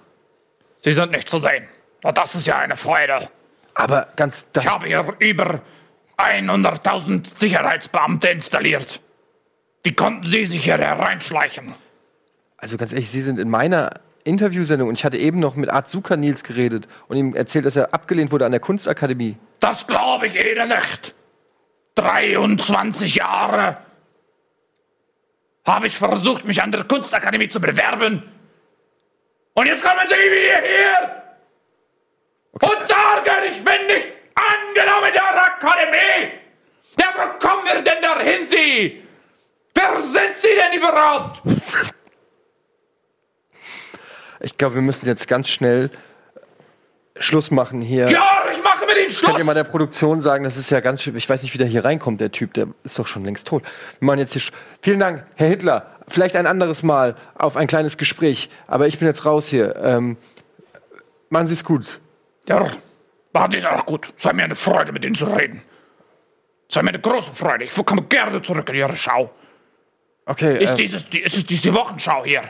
Sie 0.82 0.94
sind 0.94 1.12
nicht 1.12 1.30
zu 1.30 1.40
sehen. 1.40 1.68
Na, 2.04 2.12
das 2.12 2.36
ist 2.36 2.46
ja 2.46 2.58
eine 2.58 2.76
Freude. 2.76 3.30
Aber 3.74 4.10
ganz. 4.16 4.46
Ich 4.58 4.68
habe 4.68 4.88
hier 4.88 5.06
über 5.20 5.62
100.000 6.18 7.40
Sicherheitsbeamte 7.40 8.28
installiert. 8.28 9.02
Wie 9.84 9.94
konnten 9.94 10.26
Sie 10.26 10.46
sich 10.46 10.64
hier 10.66 10.78
hereinschleichen? 10.78 11.76
also 12.64 12.78
ganz 12.78 12.94
ehrlich, 12.94 13.10
Sie 13.10 13.22
sind 13.22 13.40
in 13.40 13.50
meiner 13.50 13.90
Interviewsendung 14.24 14.88
und 14.88 14.98
ich 14.98 15.04
hatte 15.04 15.18
eben 15.18 15.40
noch 15.40 15.58
mit 15.58 15.70
Zucker 15.86 16.16
Nils 16.16 16.46
geredet 16.46 16.88
und 17.10 17.18
ihm 17.18 17.36
erzählt, 17.36 17.66
dass 17.66 17.76
er 17.76 17.94
abgelehnt 17.94 18.32
wurde 18.32 18.46
an 18.46 18.52
der 18.52 18.62
Kunstakademie. 18.62 19.36
Das 19.60 19.86
glaube 19.86 20.28
ich 20.28 20.36
Ihnen 20.36 20.70
nicht. 20.70 21.14
23 21.96 23.16
Jahre 23.16 23.78
habe 25.66 25.88
ich 25.88 25.98
versucht, 25.98 26.46
mich 26.46 26.62
an 26.62 26.72
der 26.72 26.84
Kunstakademie 26.84 27.48
zu 27.48 27.60
bewerben. 27.60 28.24
Und 29.54 29.68
jetzt 29.68 29.84
kommen 29.84 30.06
Sie 30.08 30.16
wieder 30.16 30.62
hier 30.62 31.24
und 32.52 32.88
sagen, 32.88 33.44
ich 33.50 33.64
bin 33.64 33.88
nicht 33.88 34.08
angenommen 34.36 35.12
der 35.14 35.44
Akademie. 35.44 36.34
Ja, 37.00 37.08
wo 37.16 37.48
kommen 37.48 37.66
wir 37.66 37.82
denn 37.82 38.02
dahin, 38.02 38.48
Sie? 38.48 39.04
Wer 39.74 39.96
sind 40.02 40.38
Sie 40.38 40.56
denn 40.56 40.80
überhaupt? 40.80 41.42
Ich 44.40 44.58
glaube, 44.58 44.76
wir 44.76 44.82
müssen 44.82 45.06
jetzt 45.06 45.28
ganz 45.28 45.50
schnell 45.50 45.90
Schluss 47.18 47.52
machen 47.52 47.82
hier. 47.82 48.10
Ja, 48.10 48.43
mit 48.94 49.04
Ihnen 49.04 49.16
Könnt 49.16 49.24
ihr 49.24 49.36
Schluss. 49.36 49.44
mal 49.46 49.54
der 49.54 49.64
Produktion 49.64 50.22
sagen, 50.22 50.44
das 50.44 50.58
ist 50.58 50.70
ja 50.70 50.80
ganz 50.80 51.02
schön. 51.02 51.16
Ich 51.16 51.30
weiß 51.30 51.42
nicht, 51.44 51.54
wie 51.54 51.58
der 51.58 51.68
hier 51.68 51.84
reinkommt, 51.84 52.22
der 52.22 52.32
Typ, 52.32 52.54
der 52.54 52.68
ist 52.84 52.98
doch 53.00 53.08
schon 53.08 53.26
längst 53.26 53.48
tot. 53.48 53.64
Wir 54.00 54.06
machen 54.06 54.20
jetzt 54.20 54.34
hier. 54.34 54.42
Vielen 54.82 55.00
Dank, 55.00 55.26
Herr 55.36 55.48
Hitler. 55.48 55.88
Vielleicht 56.08 56.36
ein 56.36 56.48
anderes 56.48 56.84
Mal 56.84 57.16
auf 57.36 57.56
ein 57.58 57.68
kleines 57.68 57.98
Gespräch. 57.98 58.50
Aber 58.68 58.88
ich 58.88 59.00
bin 59.00 59.08
jetzt 59.08 59.26
raus 59.26 59.48
hier. 59.48 59.76
Ähm, 59.78 60.18
machen 61.30 61.48
Sie 61.48 61.54
es 61.54 61.64
gut. 61.64 62.00
Ja, 62.48 62.68
war 63.32 63.50
dies 63.50 63.66
auch 63.66 63.86
gut. 63.86 64.14
Es 64.18 64.26
war 64.26 64.34
mir 64.34 64.44
eine 64.44 64.56
Freude, 64.56 64.92
mit 64.92 65.06
Ihnen 65.06 65.16
zu 65.16 65.26
reden. 65.26 65.62
Es 66.70 66.76
war 66.76 66.84
mir 66.84 66.90
eine 66.90 67.00
große 67.00 67.34
Freude. 67.34 67.64
Ich 67.64 67.74
komme 67.86 68.04
gerne 68.04 68.42
zurück 68.42 68.68
in 68.70 68.76
Ihre 68.76 68.96
Schau. 68.96 69.32
Okay, 70.26 70.64
Ist, 70.64 70.72
äh, 70.72 70.76
dieses, 70.76 71.10
die, 71.10 71.20
ist 71.22 71.36
es 71.36 71.46
diese 71.46 71.74
Wochenschau 71.74 72.24
hier? 72.26 72.42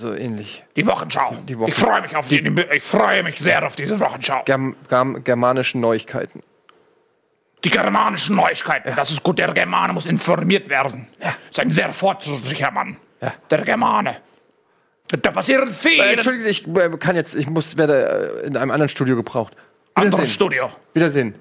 So 0.00 0.14
ähnlich. 0.14 0.64
Die 0.76 0.86
Wochenschau. 0.86 1.36
Die 1.48 1.58
Wochen- 1.58 1.68
Ich 1.70 1.74
freue 1.76 2.00
mich 2.02 2.16
auf 2.16 2.28
die, 2.28 2.42
ich 2.72 2.82
freue 2.82 3.22
mich 3.22 3.38
sehr 3.38 3.64
auf 3.66 3.76
diese 3.76 3.98
Wochenschau. 4.00 4.42
Germ 4.44 4.74
Germ 4.88 5.22
germanischen 5.22 5.80
Neuigkeiten. 5.80 6.42
Die 7.64 7.70
germanischen 7.70 8.36
Neuigkeiten. 8.36 8.92
Das 8.96 9.10
ist 9.10 9.22
gut. 9.22 9.38
Der 9.38 9.52
Germane 9.52 9.92
muss 9.92 10.06
informiert 10.06 10.68
werden. 10.68 11.06
Ja. 11.22 11.34
Ist 11.50 11.60
ein 11.60 11.70
sehr 11.70 11.92
fortschrittlicher 11.92 12.70
Mann. 12.70 12.96
Ja. 13.20 13.34
Der 13.50 13.62
Germane. 13.62 14.16
Da 15.08 15.30
passieren 15.30 15.68
Äh, 15.68 15.72
viele. 15.72 16.04
Entschuldigung, 16.12 16.48
ich 16.48 16.66
äh, 16.66 16.88
kann 16.98 17.16
jetzt, 17.16 17.34
ich 17.34 17.48
muss, 17.50 17.76
werde 17.76 18.40
äh, 18.42 18.46
in 18.46 18.56
einem 18.56 18.70
anderen 18.70 18.88
Studio 18.88 19.14
gebraucht. 19.16 19.54
Anderes. 19.94 20.32
Studio. 20.32 20.70
Wiedersehen. 20.94 21.34